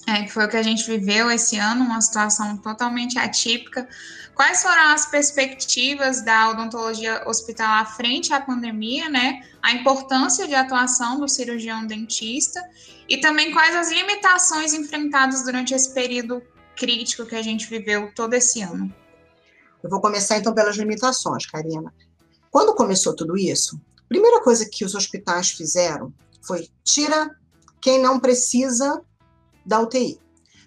É, 0.07 0.25
que 0.25 0.33
foi 0.33 0.45
o 0.45 0.49
que 0.49 0.57
a 0.57 0.63
gente 0.63 0.85
viveu 0.85 1.31
esse 1.31 1.57
ano, 1.57 1.85
uma 1.85 2.01
situação 2.01 2.57
totalmente 2.57 3.19
atípica. 3.19 3.89
Quais 4.35 4.63
foram 4.63 4.89
as 4.89 5.07
perspectivas 5.07 6.25
da 6.25 6.51
odontologia 6.51 7.23
hospitalar 7.29 7.97
frente 7.97 8.33
à 8.33 8.41
pandemia, 8.41 9.09
né? 9.09 9.41
A 9.63 9.73
importância 9.73 10.49
de 10.49 10.55
atuação 10.55 11.21
do 11.21 11.29
cirurgião 11.29 11.87
dentista 11.87 12.61
e 13.09 13.19
também 13.19 13.53
quais 13.53 13.77
as 13.77 13.91
limitações 13.91 14.73
enfrentadas 14.73 15.45
durante 15.45 15.73
esse 15.73 15.93
período 15.95 16.43
crítico 16.77 17.27
que 17.27 17.37
a 17.37 17.43
gente 17.43 17.69
viveu 17.69 18.11
todo 18.15 18.35
esse 18.35 18.61
ano. 18.61 18.93
Eu 19.83 19.91
vou 19.91 20.01
começar 20.01 20.39
então 20.39 20.55
pelas 20.55 20.77
limitações, 20.77 21.47
Karina. 21.47 21.93
Quando 22.51 22.75
começou 22.75 23.15
tudo 23.15 23.37
isso, 23.37 23.81
a 23.99 24.09
primeira 24.09 24.41
coisa 24.43 24.69
que 24.69 24.85
os 24.85 24.95
hospitais 24.95 25.51
fizeram 25.51 26.13
foi 26.41 26.69
tira 26.83 27.31
quem 27.81 28.01
não 28.01 28.19
precisa 28.19 29.01
da 29.65 29.81
UTI. 29.81 30.21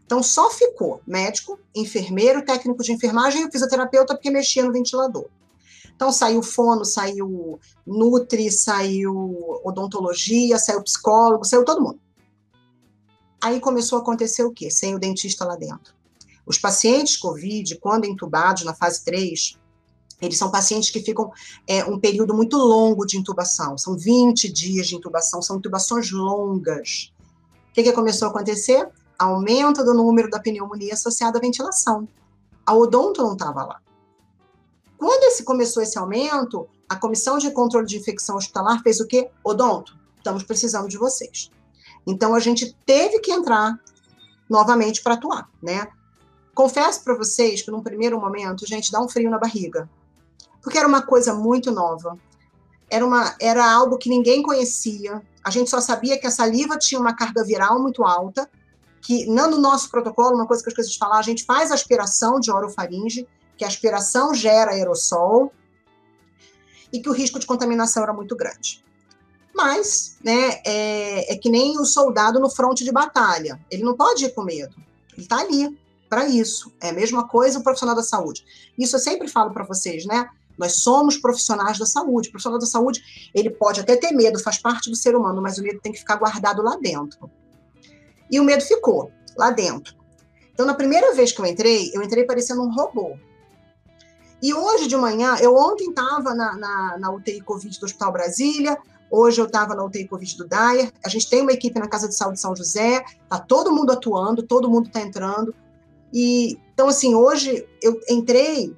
Então 0.05 0.21
só 0.21 0.49
ficou 0.49 1.01
médico, 1.05 1.59
enfermeiro, 1.73 2.45
técnico 2.45 2.83
de 2.83 2.91
enfermagem 2.91 3.47
e 3.47 3.51
fisioterapeuta 3.51 4.13
porque 4.13 4.29
mexia 4.29 4.63
no 4.63 4.71
ventilador. 4.71 5.25
Então 5.95 6.11
saiu 6.11 6.43
fono, 6.43 6.83
saiu 6.83 7.59
nutri, 7.85 8.51
saiu 8.51 9.59
odontologia, 9.63 10.59
saiu 10.59 10.83
psicólogo, 10.83 11.45
saiu 11.45 11.63
todo 11.63 11.81
mundo. 11.81 11.99
Aí 13.41 13.59
começou 13.59 13.99
a 13.99 14.01
acontecer 14.01 14.43
o 14.43 14.51
quê? 14.51 14.69
Sem 14.69 14.95
o 14.95 14.99
dentista 14.99 15.45
lá 15.45 15.55
dentro. 15.55 15.93
Os 16.45 16.57
pacientes 16.57 17.17
COVID, 17.17 17.77
quando 17.79 18.05
entubados 18.05 18.63
na 18.63 18.73
fase 18.73 19.03
3, 19.03 19.57
eles 20.21 20.37
são 20.37 20.51
pacientes 20.51 20.89
que 20.89 21.01
ficam 21.01 21.31
é, 21.67 21.83
um 21.85 21.99
período 21.99 22.33
muito 22.33 22.57
longo 22.57 23.05
de 23.05 23.17
intubação, 23.17 23.77
são 23.77 23.97
20 23.97 24.51
dias 24.51 24.87
de 24.87 24.95
intubação, 24.95 25.41
são 25.41 25.57
intubações 25.57 26.11
longas. 26.11 27.11
Que, 27.75 27.83
que 27.83 27.91
começou 27.91 28.29
a 28.29 28.31
acontecer? 28.31 28.89
Aumento 29.19 29.83
do 29.83 29.93
número 29.93 30.29
da 30.29 30.39
pneumonia 30.39 30.93
associada 30.93 31.37
à 31.37 31.41
ventilação. 31.41 32.07
A 32.65 32.73
odonto 32.73 33.21
não 33.21 33.33
estava 33.33 33.63
lá. 33.63 33.81
Quando 34.97 35.23
esse, 35.25 35.43
começou 35.43 35.83
esse 35.83 35.99
aumento, 35.99 36.67
a 36.89 36.95
Comissão 36.95 37.37
de 37.37 37.51
Controle 37.51 37.85
de 37.85 37.97
Infecção 37.97 38.37
Hospitalar 38.37 38.81
fez 38.81 38.99
o 38.99 39.05
quê? 39.05 39.29
Odonto, 39.43 39.95
estamos 40.17 40.41
precisando 40.41 40.87
de 40.87 40.97
vocês. 40.97 41.51
Então, 42.07 42.33
a 42.33 42.39
gente 42.39 42.75
teve 42.85 43.19
que 43.19 43.31
entrar 43.31 43.79
novamente 44.49 45.03
para 45.03 45.13
atuar, 45.13 45.47
né? 45.61 45.87
Confesso 46.55 47.03
para 47.03 47.15
vocês 47.15 47.61
que, 47.61 47.69
num 47.69 47.83
primeiro 47.83 48.19
momento, 48.19 48.65
gente, 48.65 48.91
dá 48.91 48.99
um 48.99 49.09
frio 49.09 49.29
na 49.29 49.37
barriga 49.37 49.87
porque 50.65 50.79
era 50.79 50.87
uma 50.87 51.03
coisa 51.03 51.31
muito 51.31 51.71
nova. 51.71 52.17
Era, 52.89 53.05
uma, 53.05 53.35
era 53.39 53.71
algo 53.71 53.99
que 53.99 54.09
ninguém 54.09 54.41
conhecia. 54.41 55.21
A 55.45 55.51
gente 55.51 55.69
só 55.69 55.79
sabia 55.79 56.19
que 56.19 56.25
a 56.25 56.31
saliva 56.31 56.75
tinha 56.77 56.99
uma 56.99 57.15
carga 57.15 57.43
viral 57.43 57.79
muito 57.79 58.03
alta, 58.03 58.49
que 58.99 59.27
no 59.27 59.59
nosso 59.59 59.91
protocolo, 59.91 60.35
uma 60.35 60.47
coisa 60.47 60.63
que 60.63 60.69
eu 60.69 60.71
esqueci 60.71 60.91
de 60.93 60.97
falar, 60.97 61.19
a 61.19 61.21
gente 61.21 61.45
faz 61.45 61.71
aspiração 61.71 62.39
de 62.39 62.51
orofaringe, 62.51 63.27
que 63.55 63.63
a 63.63 63.67
aspiração 63.67 64.33
gera 64.33 64.71
aerossol, 64.71 65.51
e 66.91 66.99
que 66.99 67.09
o 67.09 67.13
risco 67.13 67.39
de 67.39 67.45
contaminação 67.45 68.01
era 68.03 68.13
muito 68.13 68.35
grande. 68.35 68.83
Mas, 69.53 70.17
né, 70.23 70.61
é, 70.65 71.33
é 71.33 71.37
que 71.37 71.49
nem 71.49 71.79
o 71.79 71.85
soldado 71.85 72.39
no 72.39 72.49
fronte 72.49 72.83
de 72.83 72.91
batalha. 72.91 73.59
Ele 73.69 73.83
não 73.83 73.95
pode 73.95 74.25
ir 74.25 74.33
com 74.33 74.43
medo. 74.43 74.75
Ele 75.13 75.21
está 75.21 75.37
ali 75.37 75.77
para 76.09 76.27
isso. 76.27 76.73
É 76.81 76.89
a 76.89 76.93
mesma 76.93 77.27
coisa 77.27 77.59
o 77.59 77.63
profissional 77.63 77.95
da 77.95 78.03
saúde. 78.03 78.45
Isso 78.77 78.95
eu 78.95 78.99
sempre 78.99 79.27
falo 79.27 79.51
para 79.51 79.63
vocês, 79.63 80.05
né? 80.05 80.29
Nós 80.57 80.77
somos 80.77 81.17
profissionais 81.17 81.77
da 81.77 81.85
saúde. 81.85 82.29
O 82.29 82.31
profissional 82.31 82.59
da 82.59 82.65
saúde, 82.65 83.29
ele 83.33 83.49
pode 83.49 83.81
até 83.81 83.95
ter 83.95 84.11
medo, 84.11 84.39
faz 84.39 84.57
parte 84.57 84.89
do 84.89 84.95
ser 84.95 85.15
humano, 85.15 85.41
mas 85.41 85.57
o 85.57 85.63
medo 85.63 85.79
tem 85.81 85.91
que 85.91 85.99
ficar 85.99 86.15
guardado 86.15 86.61
lá 86.61 86.77
dentro. 86.77 87.29
E 88.31 88.39
o 88.39 88.43
medo 88.43 88.63
ficou 88.63 89.11
lá 89.37 89.51
dentro. 89.51 89.95
Então, 90.53 90.65
na 90.65 90.73
primeira 90.73 91.13
vez 91.13 91.31
que 91.31 91.41
eu 91.41 91.45
entrei, 91.45 91.91
eu 91.93 92.01
entrei 92.01 92.23
parecendo 92.23 92.61
um 92.61 92.73
robô. 92.73 93.17
E 94.41 94.53
hoje 94.53 94.87
de 94.87 94.95
manhã, 94.95 95.35
eu 95.41 95.55
ontem 95.55 95.89
estava 95.89 96.33
na, 96.33 96.55
na, 96.55 96.97
na, 96.97 97.11
UTI 97.11 97.41
Covid 97.41 97.77
do 97.79 97.85
Hospital 97.85 98.11
Brasília, 98.11 98.77
hoje 99.09 99.41
eu 99.41 99.45
estava 99.45 99.75
na 99.75 99.83
UTI 99.83 100.07
Covid 100.07 100.37
do 100.37 100.47
Dyer. 100.47 100.91
A 101.03 101.09
gente 101.09 101.29
tem 101.29 101.41
uma 101.41 101.51
equipe 101.51 101.79
na 101.79 101.87
Casa 101.87 102.07
de 102.07 102.15
Saúde 102.15 102.39
São 102.39 102.55
José, 102.55 103.03
tá 103.29 103.39
todo 103.39 103.73
mundo 103.73 103.91
atuando, 103.91 104.43
todo 104.43 104.69
mundo 104.69 104.87
está 104.87 105.01
entrando. 105.01 105.53
E 106.13 106.57
então, 106.73 106.87
assim, 106.87 107.15
hoje 107.15 107.67
eu 107.81 107.99
entrei 108.09 108.75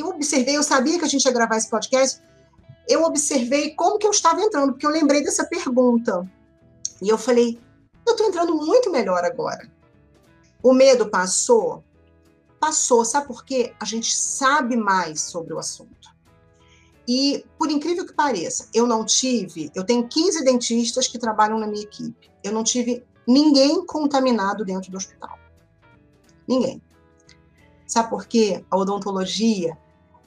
eu 0.00 0.08
observei, 0.08 0.56
eu 0.56 0.62
sabia 0.62 0.98
que 0.98 1.04
a 1.04 1.08
gente 1.08 1.24
ia 1.24 1.32
gravar 1.32 1.56
esse 1.56 1.68
podcast, 1.68 2.22
eu 2.88 3.02
observei 3.04 3.74
como 3.74 3.98
que 3.98 4.06
eu 4.06 4.10
estava 4.10 4.40
entrando, 4.40 4.72
porque 4.72 4.86
eu 4.86 4.90
lembrei 4.90 5.22
dessa 5.22 5.44
pergunta. 5.44 6.28
E 7.00 7.08
eu 7.08 7.18
falei, 7.18 7.60
eu 8.06 8.12
estou 8.12 8.26
entrando 8.26 8.54
muito 8.54 8.90
melhor 8.90 9.24
agora. 9.24 9.70
O 10.62 10.72
medo 10.72 11.08
passou? 11.08 11.82
Passou. 12.60 13.04
Sabe 13.04 13.26
por 13.26 13.44
quê? 13.44 13.74
A 13.80 13.84
gente 13.84 14.14
sabe 14.14 14.76
mais 14.76 15.20
sobre 15.20 15.52
o 15.52 15.58
assunto. 15.58 16.12
E, 17.06 17.44
por 17.58 17.70
incrível 17.70 18.06
que 18.06 18.12
pareça, 18.12 18.68
eu 18.72 18.86
não 18.86 19.04
tive, 19.04 19.70
eu 19.74 19.84
tenho 19.84 20.06
15 20.06 20.44
dentistas 20.44 21.08
que 21.08 21.18
trabalham 21.18 21.58
na 21.58 21.66
minha 21.66 21.82
equipe. 21.82 22.30
Eu 22.44 22.52
não 22.52 22.62
tive 22.62 23.04
ninguém 23.26 23.84
contaminado 23.84 24.64
dentro 24.64 24.90
do 24.90 24.96
hospital. 24.96 25.36
Ninguém. 26.46 26.80
Sabe 27.86 28.08
por 28.08 28.26
quê? 28.26 28.64
A 28.70 28.76
odontologia 28.76 29.76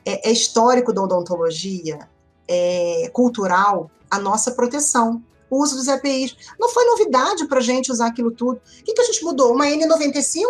é, 0.06 0.30
é 0.30 0.32
histórico 0.32 0.94
da 0.94 1.02
odontologia, 1.02 2.00
é 2.48 3.10
cultural, 3.12 3.90
a 4.10 4.20
nossa 4.20 4.52
proteção. 4.52 5.22
O 5.50 5.62
uso 5.62 5.76
dos 5.76 5.88
EPIs. 5.88 6.36
Não 6.60 6.70
foi 6.70 6.86
novidade 6.86 7.48
para 7.48 7.60
a 7.60 7.62
gente 7.62 7.92
usar 7.92 8.08
aquilo 8.08 8.32
tudo. 8.32 8.58
O 8.58 8.84
que, 8.84 8.94
que 8.94 9.02
a 9.02 9.06
gente 9.06 9.24
mudou? 9.24 9.54
Uma 9.54 9.66
N95, 9.68 10.44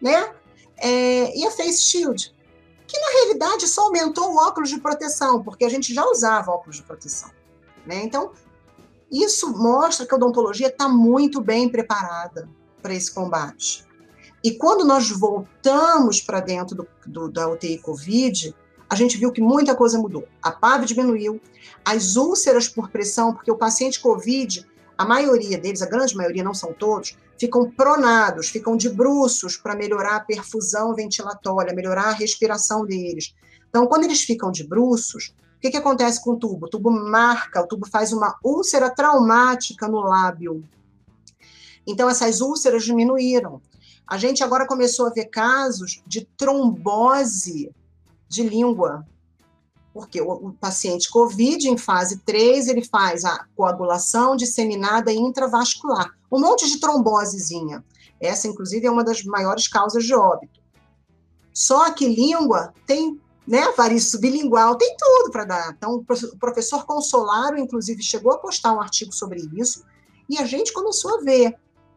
né? 0.00 0.32
É, 0.78 1.36
e 1.36 1.46
a 1.46 1.50
Face 1.50 1.82
Shield, 1.82 2.34
que 2.86 2.98
na 2.98 3.06
realidade 3.12 3.68
só 3.68 3.82
aumentou 3.82 4.32
o 4.32 4.36
óculos 4.36 4.70
de 4.70 4.80
proteção, 4.80 5.42
porque 5.42 5.64
a 5.64 5.68
gente 5.68 5.94
já 5.94 6.04
usava 6.06 6.50
óculos 6.50 6.76
de 6.76 6.82
proteção. 6.82 7.30
Né? 7.86 8.02
Então, 8.02 8.32
isso 9.10 9.56
mostra 9.56 10.06
que 10.06 10.12
a 10.12 10.16
odontologia 10.16 10.68
está 10.68 10.88
muito 10.88 11.40
bem 11.40 11.68
preparada 11.68 12.48
para 12.82 12.94
esse 12.94 13.12
combate. 13.12 13.84
E 14.42 14.52
quando 14.52 14.84
nós 14.84 15.08
voltamos 15.10 16.20
para 16.20 16.40
dentro 16.40 16.76
do, 16.76 16.88
do, 17.06 17.30
da 17.30 17.48
UTI 17.48 17.78
Covid, 17.78 18.54
a 18.88 18.94
gente 18.94 19.16
viu 19.16 19.32
que 19.32 19.40
muita 19.40 19.74
coisa 19.74 19.98
mudou. 19.98 20.26
A 20.42 20.50
PAV 20.50 20.84
diminuiu, 20.84 21.40
as 21.84 22.16
úlceras 22.16 22.68
por 22.68 22.90
pressão, 22.90 23.34
porque 23.34 23.50
o 23.50 23.56
paciente 23.56 24.00
COVID, 24.00 24.66
a 24.96 25.04
maioria 25.04 25.58
deles, 25.58 25.82
a 25.82 25.86
grande 25.86 26.16
maioria, 26.16 26.44
não 26.44 26.54
são 26.54 26.72
todos, 26.72 27.16
ficam 27.38 27.70
pronados, 27.70 28.48
ficam 28.48 28.76
de 28.76 28.88
bruços 28.88 29.56
para 29.56 29.74
melhorar 29.74 30.16
a 30.16 30.20
perfusão 30.20 30.94
ventilatória, 30.94 31.74
melhorar 31.74 32.08
a 32.08 32.12
respiração 32.12 32.84
deles. 32.84 33.34
Então, 33.68 33.86
quando 33.86 34.04
eles 34.04 34.22
ficam 34.22 34.52
de 34.52 34.64
bruços, 34.64 35.34
o 35.56 35.60
que, 35.60 35.70
que 35.70 35.76
acontece 35.76 36.22
com 36.22 36.32
o 36.32 36.36
tubo? 36.36 36.66
O 36.66 36.68
tubo 36.68 36.90
marca, 36.90 37.62
o 37.62 37.66
tubo 37.66 37.88
faz 37.88 38.12
uma 38.12 38.36
úlcera 38.44 38.90
traumática 38.90 39.88
no 39.88 40.00
lábio. 40.00 40.62
Então, 41.86 42.08
essas 42.08 42.40
úlceras 42.40 42.84
diminuíram. 42.84 43.60
A 44.06 44.18
gente 44.18 44.44
agora 44.44 44.66
começou 44.66 45.06
a 45.06 45.10
ver 45.10 45.24
casos 45.26 46.02
de 46.06 46.24
trombose 46.36 47.74
de 48.28 48.42
língua, 48.42 49.06
porque 49.92 50.20
o, 50.20 50.30
o, 50.30 50.52
paciente 50.52 51.08
COVID 51.08 51.68
em 51.68 51.78
fase 51.78 52.18
3, 52.20 52.68
ele 52.68 52.84
faz 52.84 53.24
a 53.24 53.46
coagulação 53.54 54.34
disseminada 54.34 55.12
intravascular, 55.12 56.10
um 56.30 56.40
monte 56.40 56.68
de 56.68 56.80
trombosezinha. 56.80 57.84
Essa, 58.20 58.48
inclusive, 58.48 58.86
é 58.86 58.90
uma 58.90 59.04
das 59.04 59.22
maiores 59.22 59.68
causas 59.68 60.04
de 60.04 60.14
óbito. 60.14 60.60
Só 61.52 61.92
que 61.92 62.08
língua 62.08 62.74
tem, 62.86 63.20
né, 63.46 63.70
variz 63.76 64.10
sublingual, 64.10 64.76
tem 64.76 64.96
tudo 64.98 65.30
para 65.30 65.44
dar. 65.44 65.74
Então, 65.76 65.94
o 65.94 66.38
professor 66.38 66.84
Consolaro, 66.84 67.56
inclusive, 67.56 68.02
chegou 68.02 68.32
a 68.32 68.38
postar 68.38 68.72
um 68.72 68.80
artigo 68.80 69.12
sobre 69.12 69.48
isso, 69.54 69.84
e 70.28 70.38
a 70.38 70.44
gente 70.44 70.72
começou 70.72 71.18
a 71.18 71.20
ver 71.20 71.54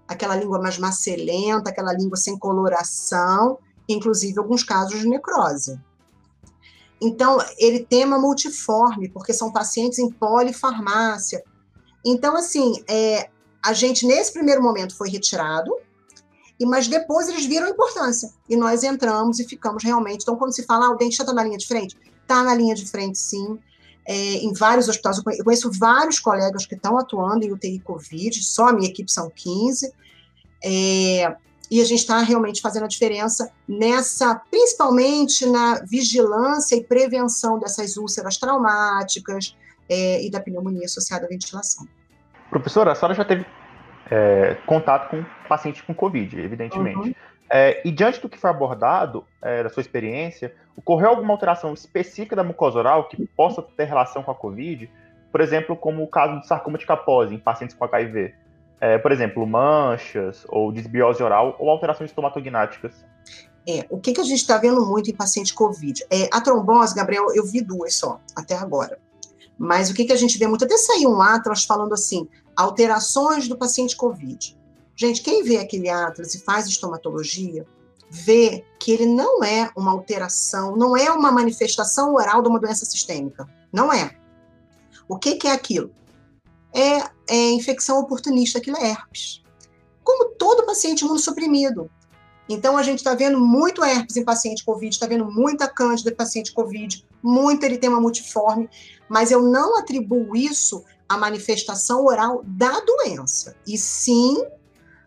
aquela 0.07 0.35
língua 0.35 0.59
mais 0.59 0.77
macelenta, 0.77 1.69
aquela 1.69 1.93
língua 1.93 2.17
sem 2.17 2.37
coloração, 2.37 3.57
inclusive 3.89 4.37
alguns 4.37 4.63
casos 4.63 4.99
de 4.99 5.07
necrose. 5.07 5.79
Então, 7.01 7.37
ele 7.57 7.85
tem 7.85 8.03
uma 8.03 8.19
multiforme, 8.19 9.09
porque 9.09 9.33
são 9.33 9.51
pacientes 9.51 9.99
em 9.99 10.09
polifarmácia. 10.09 11.43
Então, 12.05 12.35
assim, 12.35 12.83
é, 12.89 13.29
a 13.63 13.73
gente, 13.73 14.05
nesse 14.05 14.33
primeiro 14.33 14.61
momento, 14.61 14.95
foi 14.95 15.09
retirado, 15.09 15.71
e 16.59 16.65
mas 16.65 16.87
depois 16.87 17.27
eles 17.29 17.45
viram 17.45 17.67
a 17.67 17.69
importância. 17.69 18.31
E 18.49 18.55
nós 18.55 18.83
entramos 18.83 19.39
e 19.39 19.43
ficamos 19.43 19.83
realmente. 19.83 20.23
Então, 20.23 20.35
quando 20.35 20.53
se 20.53 20.63
fala, 20.63 20.87
ah, 20.87 20.91
o 20.91 20.95
dentista 20.95 21.23
está 21.23 21.33
na 21.33 21.43
linha 21.43 21.57
de 21.57 21.67
frente? 21.67 21.95
Está 22.21 22.43
na 22.43 22.55
linha 22.55 22.73
de 22.73 22.85
frente, 22.85 23.17
sim. 23.19 23.59
É, 24.05 24.13
em 24.15 24.53
vários 24.53 24.87
hospitais, 24.87 25.17
eu 25.17 25.43
conheço 25.43 25.69
vários 25.71 26.17
colegas 26.17 26.65
que 26.65 26.75
estão 26.75 26.97
atuando 26.97 27.45
em 27.45 27.51
UTI 27.51 27.79
Covid, 27.79 28.41
só 28.41 28.69
a 28.69 28.73
minha 28.73 28.89
equipe 28.89 29.11
são 29.11 29.29
15. 29.29 29.91
É, 30.63 31.35
e 31.69 31.81
a 31.81 31.85
gente 31.85 31.99
está 31.99 32.19
realmente 32.19 32.61
fazendo 32.61 32.85
a 32.85 32.87
diferença 32.87 33.51
nessa, 33.67 34.41
principalmente 34.49 35.45
na 35.45 35.81
vigilância 35.85 36.75
e 36.75 36.83
prevenção 36.83 37.59
dessas 37.59 37.97
úlceras 37.97 38.37
traumáticas 38.37 39.55
é, 39.89 40.25
e 40.25 40.31
da 40.31 40.39
pneumonia 40.39 40.85
associada 40.85 41.25
à 41.25 41.29
ventilação. 41.29 41.87
Professora, 42.49 42.91
a 42.91 42.95
senhora 42.95 43.13
já 43.13 43.25
teve 43.25 43.45
é, 44.09 44.55
contato 44.65 45.09
com 45.09 45.25
pacientes 45.47 45.81
com 45.81 45.93
Covid, 45.93 46.39
evidentemente. 46.39 47.09
Uhum. 47.09 47.15
É, 47.49 47.81
e 47.85 47.91
diante 47.91 48.21
do 48.21 48.27
que 48.27 48.37
foi 48.37 48.49
abordado, 48.49 49.25
é, 49.41 49.63
da 49.63 49.69
sua 49.69 49.81
experiência, 49.81 50.53
ocorreu 50.75 51.09
alguma 51.09 51.33
alteração 51.33 51.73
específica 51.73 52.35
da 52.35 52.43
mucosa 52.43 52.79
oral 52.79 53.07
que 53.07 53.25
possa 53.27 53.61
ter 53.61 53.85
relação 53.85 54.23
com 54.23 54.31
a 54.31 54.35
Covid? 54.35 54.89
Por 55.31 55.41
exemplo, 55.41 55.75
como 55.75 56.03
o 56.03 56.07
caso 56.07 56.39
do 56.39 56.45
sarcoma 56.45 56.77
de 56.77 56.85
Kaposi 56.85 57.35
em 57.35 57.39
pacientes 57.39 57.75
com 57.75 57.85
HIV? 57.85 58.33
É, 58.79 58.97
por 58.97 59.11
exemplo, 59.11 59.45
manchas 59.45 60.45
ou 60.49 60.71
desbiose 60.71 61.21
oral 61.23 61.55
ou 61.59 61.69
alterações 61.69 62.09
estomatognáticas? 62.09 62.93
É, 63.67 63.85
o 63.89 63.99
que, 63.99 64.13
que 64.13 64.21
a 64.21 64.23
gente 64.23 64.39
está 64.39 64.57
vendo 64.57 64.85
muito 64.85 65.09
em 65.09 65.15
paciente 65.15 65.53
COVID? 65.53 66.05
É, 66.09 66.29
a 66.31 66.39
trombose, 66.39 66.95
Gabriel, 66.95 67.27
eu 67.35 67.45
vi 67.45 67.61
duas 67.61 67.95
só, 67.95 68.21
até 68.35 68.55
agora. 68.55 68.97
Mas 69.57 69.89
o 69.89 69.93
que, 69.93 70.05
que 70.05 70.13
a 70.13 70.17
gente 70.17 70.37
vê 70.37 70.47
muito? 70.47 70.63
Até 70.63 70.77
saiu 70.77 71.09
um 71.09 71.21
atlas 71.21 71.65
falando 71.65 71.93
assim, 71.93 72.27
alterações 72.55 73.47
do 73.47 73.57
paciente 73.57 73.95
COVID. 73.95 74.55
Gente, 74.95 75.21
quem 75.21 75.43
vê 75.43 75.57
aquele 75.57 75.89
atlas 75.89 76.33
e 76.33 76.43
faz 76.43 76.65
estomatologia, 76.67 77.65
vê 78.09 78.63
que 78.79 78.91
ele 78.91 79.05
não 79.05 79.43
é 79.43 79.69
uma 79.75 79.91
alteração, 79.91 80.75
não 80.75 80.95
é 80.95 81.11
uma 81.11 81.31
manifestação 81.31 82.13
oral 82.13 82.41
de 82.41 82.47
uma 82.47 82.59
doença 82.59 82.85
sistêmica. 82.85 83.47
Não 83.71 83.91
é. 83.91 84.15
O 85.07 85.17
que, 85.17 85.35
que 85.35 85.47
é 85.47 85.51
aquilo? 85.51 85.91
É, 86.73 86.99
é 87.29 87.51
infecção 87.51 87.99
oportunista, 87.99 88.59
aquilo 88.59 88.77
é 88.77 88.91
herpes. 88.91 89.41
Como 90.03 90.29
todo 90.31 90.65
paciente 90.65 91.01
imunossuprimido. 91.01 91.89
Então, 92.49 92.77
a 92.77 92.83
gente 92.83 92.99
está 92.99 93.13
vendo 93.13 93.39
muito 93.39 93.83
herpes 93.83 94.15
em 94.15 94.23
paciente 94.23 94.63
COVID, 94.63 94.93
está 94.93 95.05
vendo 95.05 95.25
muita 95.25 95.67
cândida 95.67 96.11
em 96.11 96.15
paciente 96.15 96.53
COVID, 96.53 97.05
muito 97.21 97.63
eritema 97.63 97.99
multiforme, 97.99 98.69
mas 99.09 99.31
eu 99.31 99.41
não 99.41 99.77
atribuo 99.77 100.35
isso 100.35 100.83
à 101.09 101.17
manifestação 101.17 102.05
oral 102.05 102.41
da 102.45 102.79
doença, 102.79 103.55
e 103.65 103.77
sim 103.77 104.45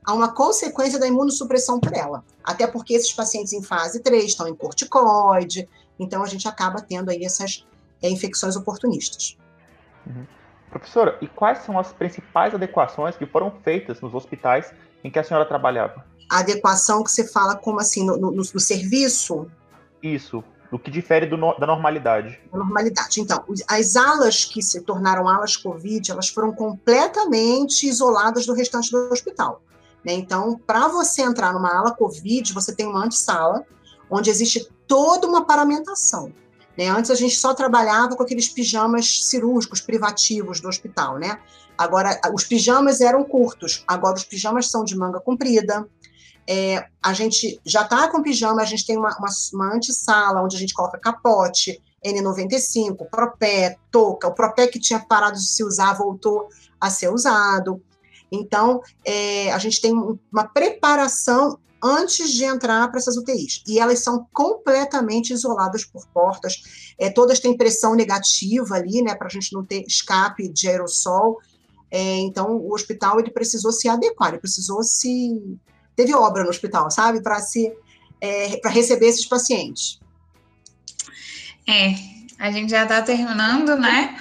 a 0.04 0.12
uma 0.12 0.32
consequência 0.34 0.98
da 0.98 1.06
imunossupressão 1.06 1.78
por 1.78 1.94
ela. 1.94 2.24
Até 2.42 2.66
porque 2.66 2.94
esses 2.94 3.12
pacientes 3.12 3.52
em 3.52 3.62
fase 3.62 4.00
3 4.00 4.24
estão 4.24 4.48
em 4.48 4.54
corticoide, 4.54 5.68
então 5.98 6.22
a 6.22 6.26
gente 6.26 6.48
acaba 6.48 6.80
tendo 6.80 7.10
aí 7.10 7.24
essas 7.24 7.66
é, 8.02 8.08
infecções 8.08 8.56
oportunistas. 8.56 9.36
Uhum. 10.06 10.26
Professora, 10.70 11.18
e 11.20 11.26
quais 11.26 11.58
são 11.58 11.78
as 11.78 11.92
principais 11.92 12.54
adequações 12.54 13.16
que 13.16 13.26
foram 13.26 13.52
feitas 13.62 14.00
nos 14.00 14.14
hospitais 14.14 14.72
em 15.02 15.10
que 15.10 15.18
a 15.18 15.24
senhora 15.24 15.44
trabalhava? 15.44 16.04
A 16.30 16.38
adequação 16.38 17.02
que 17.02 17.10
você 17.10 17.26
fala 17.26 17.56
como 17.56 17.80
assim, 17.80 18.06
no, 18.06 18.16
no, 18.16 18.30
no 18.30 18.44
serviço? 18.44 19.50
Isso, 20.00 20.44
o 20.70 20.78
que 20.78 20.90
difere 20.90 21.26
do, 21.26 21.36
da 21.58 21.66
normalidade. 21.66 22.40
Da 22.52 22.58
normalidade. 22.58 23.20
Então, 23.20 23.44
as 23.68 23.96
alas 23.96 24.44
que 24.44 24.62
se 24.62 24.80
tornaram 24.82 25.28
alas 25.28 25.56
COVID, 25.56 26.10
elas 26.10 26.28
foram 26.28 26.52
completamente 26.52 27.88
isoladas 27.88 28.46
do 28.46 28.54
restante 28.54 28.92
do 28.92 29.10
hospital. 29.10 29.60
Né? 30.04 30.12
Então, 30.12 30.58
para 30.64 30.86
você 30.86 31.22
entrar 31.22 31.52
numa 31.52 31.76
ala 31.76 31.90
COVID, 31.92 32.52
você 32.52 32.74
tem 32.74 32.86
uma 32.86 33.04
antessala, 33.04 33.66
onde 34.08 34.30
existe 34.30 34.68
toda 34.86 35.26
uma 35.26 35.44
paramentação. 35.44 36.32
Né? 36.76 36.88
Antes 36.88 37.10
a 37.10 37.14
gente 37.14 37.34
só 37.36 37.54
trabalhava 37.54 38.16
com 38.16 38.22
aqueles 38.22 38.48
pijamas 38.48 39.24
cirúrgicos 39.24 39.80
privativos 39.80 40.60
do 40.60 40.68
hospital, 40.68 41.18
né? 41.18 41.38
Agora, 41.76 42.20
os 42.34 42.44
pijamas 42.44 43.00
eram 43.00 43.24
curtos, 43.24 43.84
agora 43.88 44.16
os 44.16 44.24
pijamas 44.24 44.70
são 44.70 44.84
de 44.84 44.96
manga 44.96 45.18
comprida. 45.18 45.88
É, 46.46 46.84
a 47.02 47.12
gente 47.12 47.60
já 47.64 47.82
está 47.82 48.08
com 48.08 48.22
pijama, 48.22 48.60
a 48.60 48.66
gente 48.66 48.84
tem 48.84 48.98
uma, 48.98 49.16
uma, 49.18 49.28
uma 49.54 49.74
antessala, 49.74 50.42
onde 50.42 50.56
a 50.56 50.58
gente 50.58 50.74
coloca 50.74 50.98
capote, 50.98 51.80
N95, 52.04 53.08
propé, 53.10 53.76
touca. 53.90 54.28
O 54.28 54.34
propé 54.34 54.66
que 54.66 54.78
tinha 54.78 55.00
parado 55.00 55.36
de 55.36 55.46
se 55.46 55.62
usar 55.62 55.94
voltou 55.94 56.48
a 56.80 56.90
ser 56.90 57.08
usado. 57.08 57.82
Então, 58.32 58.82
é, 59.04 59.52
a 59.52 59.58
gente 59.58 59.80
tem 59.80 59.92
uma 59.92 60.44
preparação 60.44 61.58
antes 61.82 62.32
de 62.32 62.44
entrar 62.44 62.88
para 62.88 62.98
essas 62.98 63.16
UTIs. 63.16 63.62
E 63.66 63.78
elas 63.78 64.00
são 64.00 64.26
completamente 64.32 65.32
isoladas 65.32 65.84
por 65.84 66.06
portas, 66.08 66.92
é, 66.98 67.10
todas 67.10 67.40
têm 67.40 67.56
pressão 67.56 67.94
negativa 67.94 68.74
ali, 68.74 69.02
né, 69.02 69.14
para 69.14 69.26
a 69.26 69.30
gente 69.30 69.52
não 69.52 69.64
ter 69.64 69.84
escape 69.86 70.48
de 70.48 70.68
aerossol. 70.68 71.38
É, 71.90 72.18
então, 72.18 72.56
o 72.56 72.72
hospital 72.72 73.18
ele 73.18 73.30
precisou 73.30 73.72
se 73.72 73.88
adequar, 73.88 74.30
ele 74.30 74.38
precisou 74.38 74.82
se. 74.82 75.58
Teve 75.96 76.14
obra 76.14 76.44
no 76.44 76.50
hospital, 76.50 76.90
sabe, 76.90 77.22
para 77.22 77.40
se 77.40 77.72
é, 78.20 78.56
para 78.58 78.70
receber 78.70 79.06
esses 79.06 79.26
pacientes. 79.26 79.98
É, 81.66 81.94
a 82.38 82.50
gente 82.50 82.70
já 82.70 82.82
está 82.82 83.02
terminando, 83.02 83.76
né? 83.76 84.16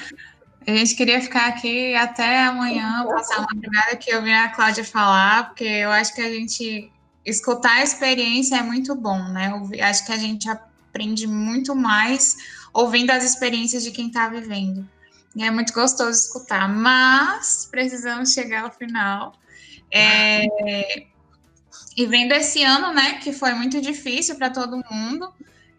A 0.66 0.72
gente 0.72 0.96
queria 0.96 1.22
ficar 1.22 1.48
aqui 1.48 1.96
até 1.96 2.44
amanhã, 2.44 3.06
passar 3.08 3.40
uma 3.40 3.48
madrugada 3.54 3.96
que 3.96 4.12
eu 4.12 4.22
vi 4.22 4.32
a 4.32 4.50
Cláudia 4.50 4.84
falar, 4.84 5.48
porque 5.48 5.64
eu 5.64 5.90
acho 5.90 6.14
que 6.14 6.22
a 6.22 6.30
gente 6.30 6.92
escutar 7.26 7.78
a 7.78 7.84
experiência 7.84 8.56
é 8.56 8.64
muito 8.64 8.96
bom, 8.96 9.22
né? 9.30 9.52
Eu 9.54 9.86
acho 9.86 10.06
que 10.06 10.12
a 10.12 10.18
gente 10.18 10.50
aprende 10.50 11.28
muito 11.28 11.76
mais 11.76 12.38
ouvindo 12.74 13.12
as 13.12 13.24
experiências 13.24 13.84
de 13.84 13.92
quem 13.92 14.08
está 14.08 14.28
vivendo. 14.28 14.88
E 15.36 15.44
é 15.44 15.52
muito 15.52 15.74
gostoso 15.74 16.12
escutar, 16.12 16.68
mas 16.68 17.68
precisamos 17.70 18.34
chegar 18.34 18.64
ao 18.64 18.72
final. 18.72 19.34
É, 19.92 20.46
e 21.96 22.06
vendo 22.06 22.32
esse 22.34 22.64
ano, 22.64 22.94
né, 22.94 23.20
que 23.20 23.32
foi 23.32 23.54
muito 23.54 23.82
difícil 23.82 24.36
para 24.36 24.50
todo 24.50 24.84
mundo, 24.90 25.32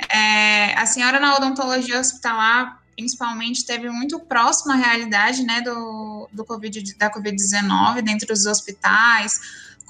é, 0.09 0.74
a 0.74 0.87
senhora 0.87 1.20
na 1.20 1.37
odontologia 1.37 1.98
hospitalar 1.98 2.81
principalmente 3.00 3.64
teve 3.64 3.88
muito 3.88 4.20
próximo 4.20 4.72
à 4.72 4.76
realidade, 4.76 5.42
né, 5.42 5.62
do, 5.62 6.29
do 6.31 6.44
COVID, 6.44 6.96
da 6.98 7.11
Covid-19 7.11 8.03
dentro 8.03 8.26
dos 8.26 8.44
hospitais, 8.44 9.40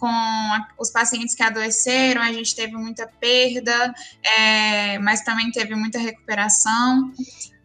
com 0.01 0.07
a, 0.07 0.67
os 0.79 0.91
pacientes 0.91 1.35
que 1.35 1.43
adoeceram, 1.43 2.23
a 2.23 2.33
gente 2.33 2.57
teve 2.57 2.75
muita 2.75 3.07
perda, 3.07 3.95
é, 4.23 4.99
mas 4.99 5.21
também 5.21 5.51
teve 5.53 5.75
muita 5.75 5.99
recuperação. 5.99 7.13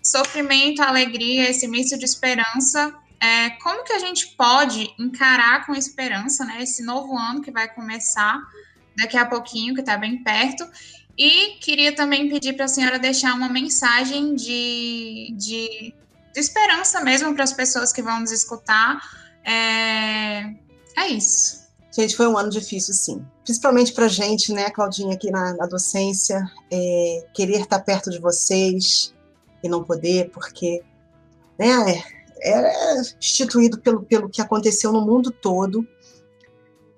Sofrimento, 0.04 0.82
alegria, 0.82 1.50
esse 1.50 1.68
misto 1.68 1.98
de 1.98 2.04
esperança. 2.04 2.94
É, 3.20 3.52
como 3.62 3.86
que 3.86 3.94
a 3.94 4.00
gente 4.00 4.36
pode 4.36 4.94
encarar 5.00 5.66
com 5.66 5.74
esperança 5.74 6.44
né, 6.46 6.62
esse 6.62 6.84
novo 6.84 7.18
ano 7.18 7.42
que 7.42 7.50
vai 7.50 7.74
começar 7.74 8.38
daqui 8.98 9.18
a 9.18 9.26
pouquinho, 9.26 9.74
que 9.74 9.80
está 9.80 9.98
bem 9.98 10.22
perto, 10.22 10.70
e 11.18 11.58
queria 11.62 11.96
também 11.96 12.30
pedir 12.30 12.54
para 12.54 12.66
a 12.66 12.68
senhora 12.68 13.00
deixar 13.00 13.34
uma 13.34 13.48
mensagem 13.48 14.36
de, 14.36 15.34
de, 15.38 15.94
de 16.34 16.40
esperança 16.40 17.02
mesmo 17.02 17.34
para 17.34 17.46
as 17.46 17.54
pessoas 17.54 17.94
que 17.94 18.02
vão 18.02 18.20
nos 18.20 18.32
escutar. 18.32 19.02
É, 19.46 20.54
é 20.98 21.08
isso. 21.08 21.65
Gente, 21.96 22.14
foi 22.14 22.28
um 22.28 22.38
ano 22.38 22.50
difícil, 22.50 22.94
sim. 22.94 23.26
Principalmente 23.42 23.94
para 23.94 24.10
gente, 24.10 24.52
né, 24.52 24.70
Claudinha, 24.70 25.16
aqui 25.16 25.32
na, 25.32 25.54
na 25.54 25.66
docência, 25.66 26.46
é, 26.70 27.26
querer 27.34 27.62
estar 27.62 27.80
perto 27.80 28.10
de 28.10 28.20
vocês 28.20 29.14
e 29.64 29.70
não 29.70 29.82
poder, 29.82 30.30
porque 30.32 30.84
né, 31.58 32.04
é, 32.42 32.52
é 32.52 33.02
instituído 33.18 33.80
pelo, 33.80 34.04
pelo 34.04 34.30
que 34.30 34.42
aconteceu 34.42 34.92
no 34.92 35.06
mundo 35.06 35.32
todo. 35.32 35.88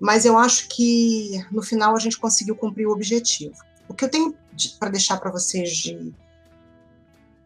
Mas 0.00 0.24
eu 0.24 0.36
acho 0.36 0.68
que 0.68 1.44
no 1.52 1.62
final 1.62 1.94
a 1.94 2.00
gente 2.00 2.18
conseguiu 2.18 2.56
cumprir 2.56 2.86
o 2.86 2.92
objetivo. 2.92 3.54
O 3.88 3.94
que 3.94 4.04
eu 4.04 4.08
tenho 4.08 4.34
de, 4.52 4.70
para 4.80 4.90
deixar 4.90 5.18
para 5.18 5.30
vocês 5.30 5.70
de. 5.76 6.12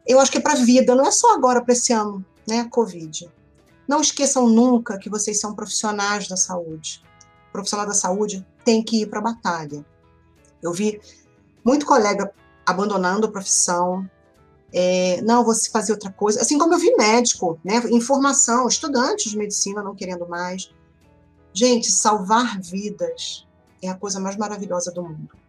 Eu 0.07 0.21
acho 0.21 0.33
que 0.33 0.38
é 0.38 0.41
para 0.41 0.55
a 0.55 0.65
vida, 0.65 0.95
não 0.95 1.07
é 1.07 1.11
só 1.11 1.35
agora 1.35 1.62
para 1.62 1.75
esse 1.75 1.93
ano, 1.93 2.25
né? 2.49 2.67
Covid. 2.71 3.31
Não 3.87 4.01
esqueçam 4.01 4.49
nunca 4.49 4.99
que 4.99 5.11
vocês 5.11 5.38
são 5.38 5.55
profissionais 5.55 6.27
da 6.29 6.37
saúde. 6.37 7.03
Profissional 7.53 7.87
da 7.87 7.95
saúde 7.95 8.47
tem 8.65 8.83
que 8.83 9.03
ir 9.03 9.07
para 9.07 9.19
a 9.19 9.23
batalha. 9.23 9.85
Eu 10.62 10.73
vi 10.73 11.01
muito 11.65 11.87
colega 11.87 12.33
abandonando 12.65 13.27
a 13.27 13.31
profissão, 13.31 14.09
é, 14.73 15.21
não, 15.23 15.45
vou 15.45 15.55
fazer 15.71 15.93
outra 15.93 16.11
coisa. 16.11 16.41
Assim 16.41 16.59
como 16.59 16.73
eu 16.73 16.79
vi 16.79 16.95
médico, 16.97 17.61
né, 17.62 17.83
informação, 17.91 18.67
estudantes 18.67 19.31
de 19.31 19.37
medicina 19.37 19.83
não 19.83 19.95
querendo 19.95 20.27
mais. 20.27 20.73
Gente, 21.53 21.91
salvar 21.91 22.59
vidas 22.61 23.47
é 23.83 23.88
a 23.88 23.95
coisa 23.95 24.19
mais 24.19 24.37
maravilhosa 24.37 24.91
do 24.91 25.03
mundo 25.03 25.43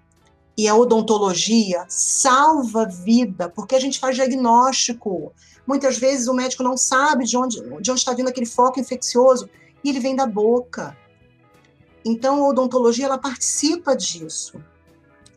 e 0.57 0.67
a 0.67 0.75
odontologia 0.75 1.85
salva 1.87 2.85
vida, 2.85 3.49
porque 3.49 3.75
a 3.75 3.79
gente 3.79 3.99
faz 3.99 4.15
diagnóstico. 4.15 5.33
Muitas 5.65 5.97
vezes 5.97 6.27
o 6.27 6.33
médico 6.33 6.63
não 6.63 6.77
sabe 6.77 7.25
de 7.25 7.35
onde, 7.35 7.59
de 7.81 7.91
onde 7.91 7.99
está 7.99 8.13
vindo 8.13 8.29
aquele 8.29 8.45
foco 8.45 8.79
infeccioso 8.79 9.49
e 9.83 9.89
ele 9.89 9.99
vem 9.99 10.15
da 10.15 10.27
boca. 10.27 10.95
Então, 12.05 12.43
a 12.43 12.49
odontologia 12.49 13.05
ela 13.05 13.17
participa 13.17 13.95
disso. 13.95 14.61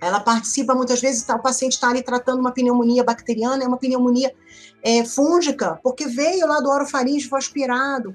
Ela 0.01 0.21
participa, 0.21 0.75
muitas 0.75 1.01
vezes, 1.01 1.23
tá, 1.23 1.37
o 1.37 1.43
paciente 1.43 1.73
está 1.73 1.89
ali 1.89 2.03
tratando 2.03 2.41
uma 2.41 2.53
pneumonia 2.53 3.03
bacteriana, 3.03 3.65
é 3.65 3.67
uma 3.67 3.79
pneumonia 3.79 4.35
é, 4.83 5.05
fúngica, 5.05 5.79
porque 5.83 6.07
veio 6.07 6.47
lá 6.47 6.61
do 6.61 6.69
orofaringe, 6.69 7.29
aspirado. 7.33 8.15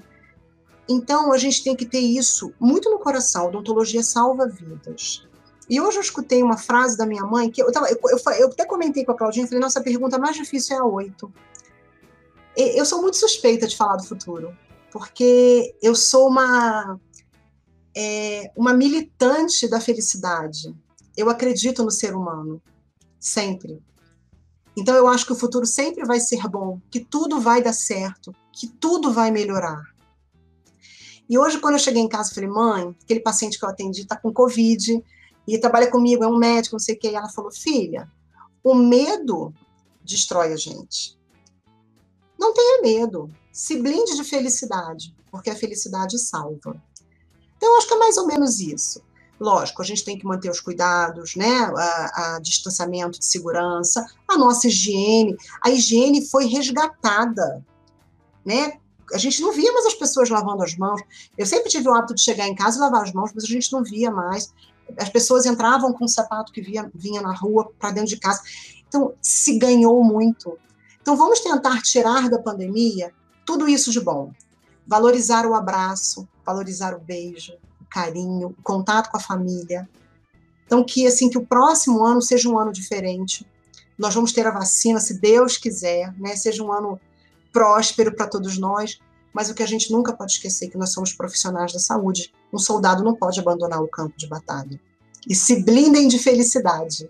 Então, 0.88 1.32
a 1.32 1.38
gente 1.38 1.64
tem 1.64 1.74
que 1.74 1.86
ter 1.86 2.00
isso 2.00 2.52
muito 2.60 2.90
no 2.90 2.98
coração. 2.98 3.44
A 3.44 3.48
odontologia 3.48 4.02
salva 4.02 4.46
vidas. 4.46 5.26
E 5.68 5.80
hoje 5.80 5.96
eu 5.98 6.02
escutei 6.02 6.42
uma 6.42 6.58
frase 6.58 6.96
da 6.96 7.06
minha 7.06 7.24
mãe, 7.24 7.50
que 7.50 7.62
eu, 7.62 7.72
tava, 7.72 7.88
eu, 7.88 7.98
eu, 8.04 8.32
eu 8.38 8.48
até 8.48 8.64
comentei 8.64 9.04
com 9.04 9.12
a 9.12 9.16
Claudinha, 9.16 9.46
falei, 9.46 9.60
nossa, 9.60 9.80
a 9.80 9.82
pergunta 9.82 10.18
mais 10.18 10.36
difícil 10.36 10.76
é 10.76 10.80
a 10.80 10.84
oito. 10.84 11.32
Eu 12.56 12.84
sou 12.84 13.00
muito 13.00 13.16
suspeita 13.16 13.66
de 13.66 13.76
falar 13.76 13.96
do 13.96 14.04
futuro, 14.04 14.54
porque 14.90 15.74
eu 15.80 15.94
sou 15.94 16.28
uma, 16.28 17.00
é, 17.96 18.50
uma 18.56 18.72
militante 18.72 19.68
da 19.68 19.80
felicidade. 19.80 20.74
Eu 21.16 21.28
acredito 21.28 21.84
no 21.84 21.90
ser 21.90 22.14
humano, 22.14 22.60
sempre. 23.18 23.82
Então 24.76 24.94
eu 24.94 25.06
acho 25.06 25.26
que 25.26 25.32
o 25.32 25.36
futuro 25.36 25.66
sempre 25.66 26.04
vai 26.04 26.20
ser 26.20 26.48
bom, 26.48 26.80
que 26.90 27.00
tudo 27.00 27.40
vai 27.40 27.62
dar 27.62 27.74
certo, 27.74 28.34
que 28.52 28.66
tudo 28.66 29.12
vai 29.12 29.30
melhorar. 29.30 29.92
E 31.28 31.38
hoje, 31.38 31.58
quando 31.58 31.74
eu 31.74 31.80
cheguei 31.80 32.02
em 32.02 32.08
casa, 32.08 32.34
falei, 32.34 32.48
mãe, 32.48 32.94
aquele 33.02 33.20
paciente 33.20 33.58
que 33.58 33.64
eu 33.64 33.68
atendi 33.68 34.02
está 34.02 34.16
com 34.16 34.32
Covid, 34.32 35.02
e 35.46 35.58
trabalha 35.58 35.90
comigo, 35.90 36.22
é 36.22 36.26
um 36.26 36.36
médico, 36.36 36.76
não 36.76 36.80
sei 36.80 36.94
o 36.94 36.98
quê. 36.98 37.10
E 37.10 37.14
ela 37.14 37.28
falou: 37.28 37.50
filha, 37.50 38.10
o 38.62 38.74
medo 38.74 39.52
destrói 40.04 40.52
a 40.52 40.56
gente. 40.56 41.18
Não 42.38 42.52
tenha 42.54 42.82
medo. 42.82 43.28
Se 43.52 43.80
blinde 43.80 44.16
de 44.16 44.24
felicidade, 44.24 45.14
porque 45.30 45.50
a 45.50 45.56
felicidade 45.56 46.18
salva. 46.18 46.82
Então, 47.62 47.78
acho 47.78 47.86
que 47.86 47.94
é 47.94 47.98
mais 47.98 48.16
ou 48.16 48.26
menos 48.26 48.58
isso. 48.58 49.00
Lógico, 49.38 49.82
a 49.82 49.84
gente 49.84 50.04
tem 50.04 50.18
que 50.18 50.26
manter 50.26 50.50
os 50.50 50.58
cuidados, 50.58 51.36
né? 51.36 51.70
A, 51.76 52.34
a, 52.34 52.40
distanciamento 52.40 53.20
de 53.20 53.24
segurança, 53.24 54.04
a 54.26 54.36
nossa 54.36 54.66
higiene. 54.66 55.36
A 55.64 55.70
higiene 55.70 56.26
foi 56.26 56.46
resgatada, 56.46 57.64
né? 58.44 58.80
A 59.14 59.18
gente 59.18 59.40
não 59.40 59.52
via 59.52 59.72
mais 59.72 59.86
as 59.86 59.94
pessoas 59.94 60.28
lavando 60.28 60.64
as 60.64 60.76
mãos. 60.76 61.00
Eu 61.38 61.46
sempre 61.46 61.70
tive 61.70 61.88
o 61.88 61.94
hábito 61.94 62.16
de 62.16 62.20
chegar 62.20 62.48
em 62.48 62.54
casa 62.56 62.78
e 62.78 62.80
lavar 62.80 63.04
as 63.04 63.12
mãos, 63.12 63.30
mas 63.32 63.44
a 63.44 63.46
gente 63.46 63.72
não 63.72 63.84
via 63.84 64.10
mais. 64.10 64.52
As 64.98 65.08
pessoas 65.08 65.46
entravam 65.46 65.92
com 65.92 66.04
o 66.04 66.08
sapato 66.08 66.52
que 66.52 66.60
via, 66.60 66.90
vinha 66.92 67.22
na 67.22 67.32
rua 67.32 67.70
para 67.78 67.92
dentro 67.92 68.08
de 68.08 68.16
casa. 68.16 68.42
Então, 68.88 69.14
se 69.22 69.56
ganhou 69.56 70.02
muito. 70.02 70.58
Então, 71.00 71.16
vamos 71.16 71.38
tentar 71.38 71.80
tirar 71.80 72.28
da 72.28 72.40
pandemia 72.40 73.14
tudo 73.46 73.68
isso 73.68 73.92
de 73.92 74.00
bom. 74.00 74.32
Valorizar 74.86 75.46
o 75.46 75.54
abraço, 75.54 76.28
valorizar 76.44 76.94
o 76.94 77.00
beijo, 77.00 77.54
carinho, 77.88 78.48
o 78.48 78.62
contato 78.62 79.10
com 79.10 79.16
a 79.16 79.20
família. 79.20 79.88
Então, 80.66 80.82
que 80.82 81.06
assim 81.06 81.28
que 81.28 81.38
o 81.38 81.46
próximo 81.46 82.04
ano 82.04 82.22
seja 82.22 82.48
um 82.48 82.58
ano 82.58 82.72
diferente. 82.72 83.46
Nós 83.98 84.14
vamos 84.14 84.32
ter 84.32 84.46
a 84.46 84.50
vacina, 84.50 84.98
se 84.98 85.20
Deus 85.20 85.56
quiser, 85.56 86.12
né? 86.18 86.34
Seja 86.34 86.62
um 86.62 86.72
ano 86.72 87.00
próspero 87.52 88.14
para 88.14 88.26
todos 88.26 88.58
nós. 88.58 88.98
Mas 89.32 89.48
o 89.48 89.54
que 89.54 89.62
a 89.62 89.66
gente 89.66 89.90
nunca 89.90 90.12
pode 90.12 90.32
esquecer 90.32 90.66
é 90.66 90.68
que 90.68 90.78
nós 90.78 90.92
somos 90.92 91.12
profissionais 91.12 91.72
da 91.72 91.78
saúde. 91.78 92.32
Um 92.52 92.58
soldado 92.58 93.02
não 93.02 93.14
pode 93.14 93.40
abandonar 93.40 93.82
o 93.82 93.88
campo 93.88 94.16
de 94.16 94.26
batalha. 94.26 94.80
E 95.28 95.34
se 95.34 95.62
blindem 95.62 96.08
de 96.08 96.18
felicidade. 96.18 97.08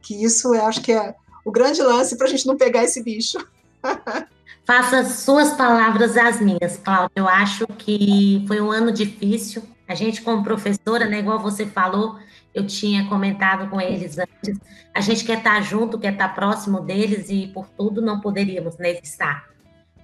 Que 0.00 0.24
isso 0.24 0.54
eu 0.54 0.64
acho 0.64 0.80
que 0.80 0.92
é 0.92 1.14
o 1.44 1.52
grande 1.52 1.82
lance 1.82 2.16
para 2.16 2.26
a 2.26 2.30
gente 2.30 2.46
não 2.46 2.56
pegar 2.56 2.84
esse 2.84 3.02
bicho. 3.02 3.38
Faça 4.64 5.04
suas 5.04 5.54
palavras 5.54 6.16
as 6.16 6.40
minhas, 6.40 6.76
Cláudia. 6.76 7.10
Eu 7.16 7.28
acho 7.28 7.66
que 7.66 8.44
foi 8.46 8.60
um 8.60 8.70
ano 8.70 8.92
difícil, 8.92 9.62
a 9.88 9.94
gente, 9.94 10.22
como 10.22 10.44
professora, 10.44 11.06
né, 11.06 11.18
igual 11.18 11.40
você 11.40 11.66
falou, 11.66 12.18
eu 12.54 12.66
tinha 12.66 13.08
comentado 13.08 13.68
com 13.68 13.80
eles 13.80 14.16
antes, 14.18 14.58
a 14.94 15.00
gente 15.00 15.24
quer 15.24 15.38
estar 15.38 15.60
junto, 15.62 15.98
quer 15.98 16.12
estar 16.12 16.34
próximo 16.34 16.80
deles 16.80 17.28
e 17.28 17.48
por 17.48 17.68
tudo 17.68 18.00
não 18.00 18.20
poderíamos 18.20 18.78
né, 18.78 18.92
estar. 19.02 19.48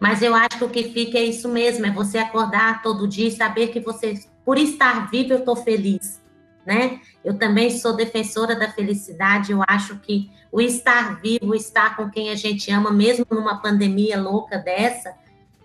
Mas 0.00 0.22
eu 0.22 0.34
acho 0.34 0.58
que 0.58 0.64
o 0.64 0.70
que 0.70 0.84
fica 0.84 1.18
é 1.18 1.24
isso 1.24 1.48
mesmo, 1.48 1.86
é 1.86 1.90
você 1.90 2.18
acordar 2.18 2.82
todo 2.82 3.08
dia 3.08 3.28
e 3.28 3.32
saber 3.32 3.68
que 3.68 3.80
você, 3.80 4.14
por 4.44 4.58
estar 4.58 5.08
vivo, 5.10 5.32
eu 5.32 5.38
estou 5.38 5.56
feliz, 5.56 6.20
né? 6.68 7.00
Eu 7.24 7.38
também 7.38 7.70
sou 7.70 7.96
defensora 7.96 8.54
da 8.54 8.70
felicidade, 8.70 9.52
eu 9.52 9.64
acho 9.66 9.98
que 10.00 10.30
o 10.52 10.60
estar 10.60 11.18
vivo, 11.18 11.54
estar 11.54 11.96
com 11.96 12.10
quem 12.10 12.28
a 12.28 12.34
gente 12.34 12.70
ama, 12.70 12.90
mesmo 12.90 13.24
numa 13.30 13.56
pandemia 13.62 14.20
louca 14.20 14.58
dessa, 14.58 15.14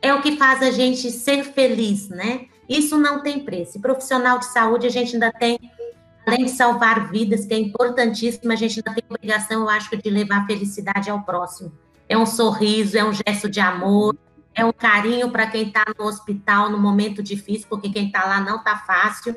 é 0.01 0.13
o 0.13 0.21
que 0.21 0.37
faz 0.37 0.61
a 0.63 0.71
gente 0.71 1.11
ser 1.11 1.43
feliz, 1.43 2.07
né? 2.07 2.45
Isso 2.69 2.97
não 2.97 3.21
tem 3.21 3.41
preço. 3.41 3.77
E 3.77 3.81
profissional 3.81 4.39
de 4.39 4.45
saúde, 4.45 4.87
a 4.87 4.89
gente 4.89 5.15
ainda 5.15 5.29
tem, 5.29 5.59
além 6.25 6.45
de 6.45 6.51
salvar 6.51 7.11
vidas, 7.11 7.45
que 7.45 7.53
é 7.53 7.59
importantíssimo, 7.59 8.53
a 8.53 8.55
gente 8.55 8.79
ainda 8.79 8.93
tem 8.93 9.03
obrigação, 9.09 9.63
eu 9.63 9.69
acho, 9.69 9.97
de 9.97 10.09
levar 10.09 10.47
felicidade 10.47 11.09
ao 11.09 11.21
próximo. 11.23 11.69
É 12.07 12.17
um 12.17 12.25
sorriso, 12.25 12.97
é 12.97 13.03
um 13.03 13.11
gesto 13.11 13.49
de 13.49 13.59
amor, 13.59 14.17
é 14.55 14.63
um 14.63 14.71
carinho 14.71 15.29
para 15.29 15.47
quem 15.47 15.67
está 15.67 15.83
no 15.99 16.05
hospital 16.05 16.69
no 16.69 16.79
momento 16.79 17.21
difícil, 17.21 17.67
porque 17.69 17.89
quem 17.89 18.07
está 18.07 18.25
lá 18.25 18.39
não 18.39 18.57
está 18.57 18.77
fácil. 18.77 19.35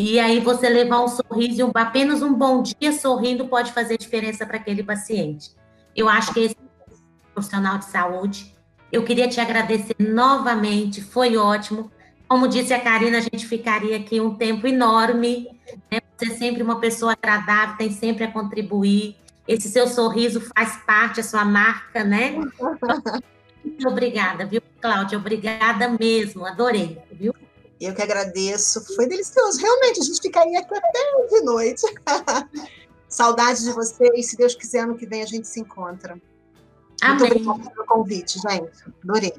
E 0.00 0.20
aí 0.20 0.38
você 0.38 0.68
levar 0.68 1.00
um 1.00 1.08
sorriso, 1.08 1.66
um, 1.66 1.72
apenas 1.74 2.22
um 2.22 2.32
bom 2.32 2.62
dia 2.62 2.92
sorrindo 2.92 3.48
pode 3.48 3.72
fazer 3.72 3.98
diferença 3.98 4.46
para 4.46 4.56
aquele 4.56 4.84
paciente. 4.84 5.50
Eu 5.96 6.08
acho 6.08 6.32
que 6.32 6.38
esse 6.38 6.56
profissional 7.34 7.78
de 7.78 7.86
saúde. 7.86 8.54
Eu 8.92 9.02
queria 9.02 9.26
te 9.28 9.40
agradecer 9.40 9.96
novamente, 9.98 11.02
foi 11.02 11.36
ótimo. 11.36 11.90
Como 12.28 12.46
disse 12.46 12.72
a 12.72 12.80
Karina, 12.80 13.18
a 13.18 13.22
gente 13.22 13.44
ficaria 13.44 13.96
aqui 13.96 14.20
um 14.20 14.36
tempo 14.36 14.68
enorme. 14.68 15.48
Né? 15.90 15.98
Você 16.16 16.26
é 16.26 16.36
sempre 16.36 16.62
uma 16.62 16.78
pessoa 16.78 17.16
agradável, 17.20 17.76
tem 17.76 17.90
sempre 17.90 18.22
a 18.22 18.30
contribuir. 18.30 19.16
Esse 19.48 19.68
seu 19.68 19.88
sorriso 19.88 20.40
faz 20.40 20.76
parte, 20.86 21.18
a 21.18 21.24
sua 21.24 21.44
marca, 21.44 22.04
né? 22.04 22.36
Muito 23.64 23.88
obrigada, 23.88 24.46
viu, 24.46 24.62
Cláudia? 24.80 25.18
Obrigada 25.18 25.88
mesmo, 25.98 26.46
adorei, 26.46 26.98
viu? 27.10 27.34
Eu 27.80 27.94
que 27.94 28.02
agradeço, 28.02 28.84
foi 28.94 29.06
delicioso. 29.06 29.60
Realmente, 29.60 30.00
a 30.00 30.04
gente 30.04 30.20
ficaria 30.20 30.58
aqui 30.58 30.74
até 30.74 31.26
de 31.28 31.40
noite. 31.42 31.82
Saudade 33.08 33.62
de 33.62 33.72
vocês. 33.72 34.26
Se 34.26 34.36
Deus 34.36 34.54
quiser, 34.54 34.80
ano 34.80 34.96
que 34.96 35.06
vem 35.06 35.22
a 35.22 35.26
gente 35.26 35.46
se 35.46 35.60
encontra. 35.60 36.20
Amém. 37.00 37.30
Muito 37.30 37.50
obrigada 37.50 37.70
pelo 37.70 37.86
convite, 37.86 38.38
gente. 38.40 38.72
Adorei. 39.02 39.32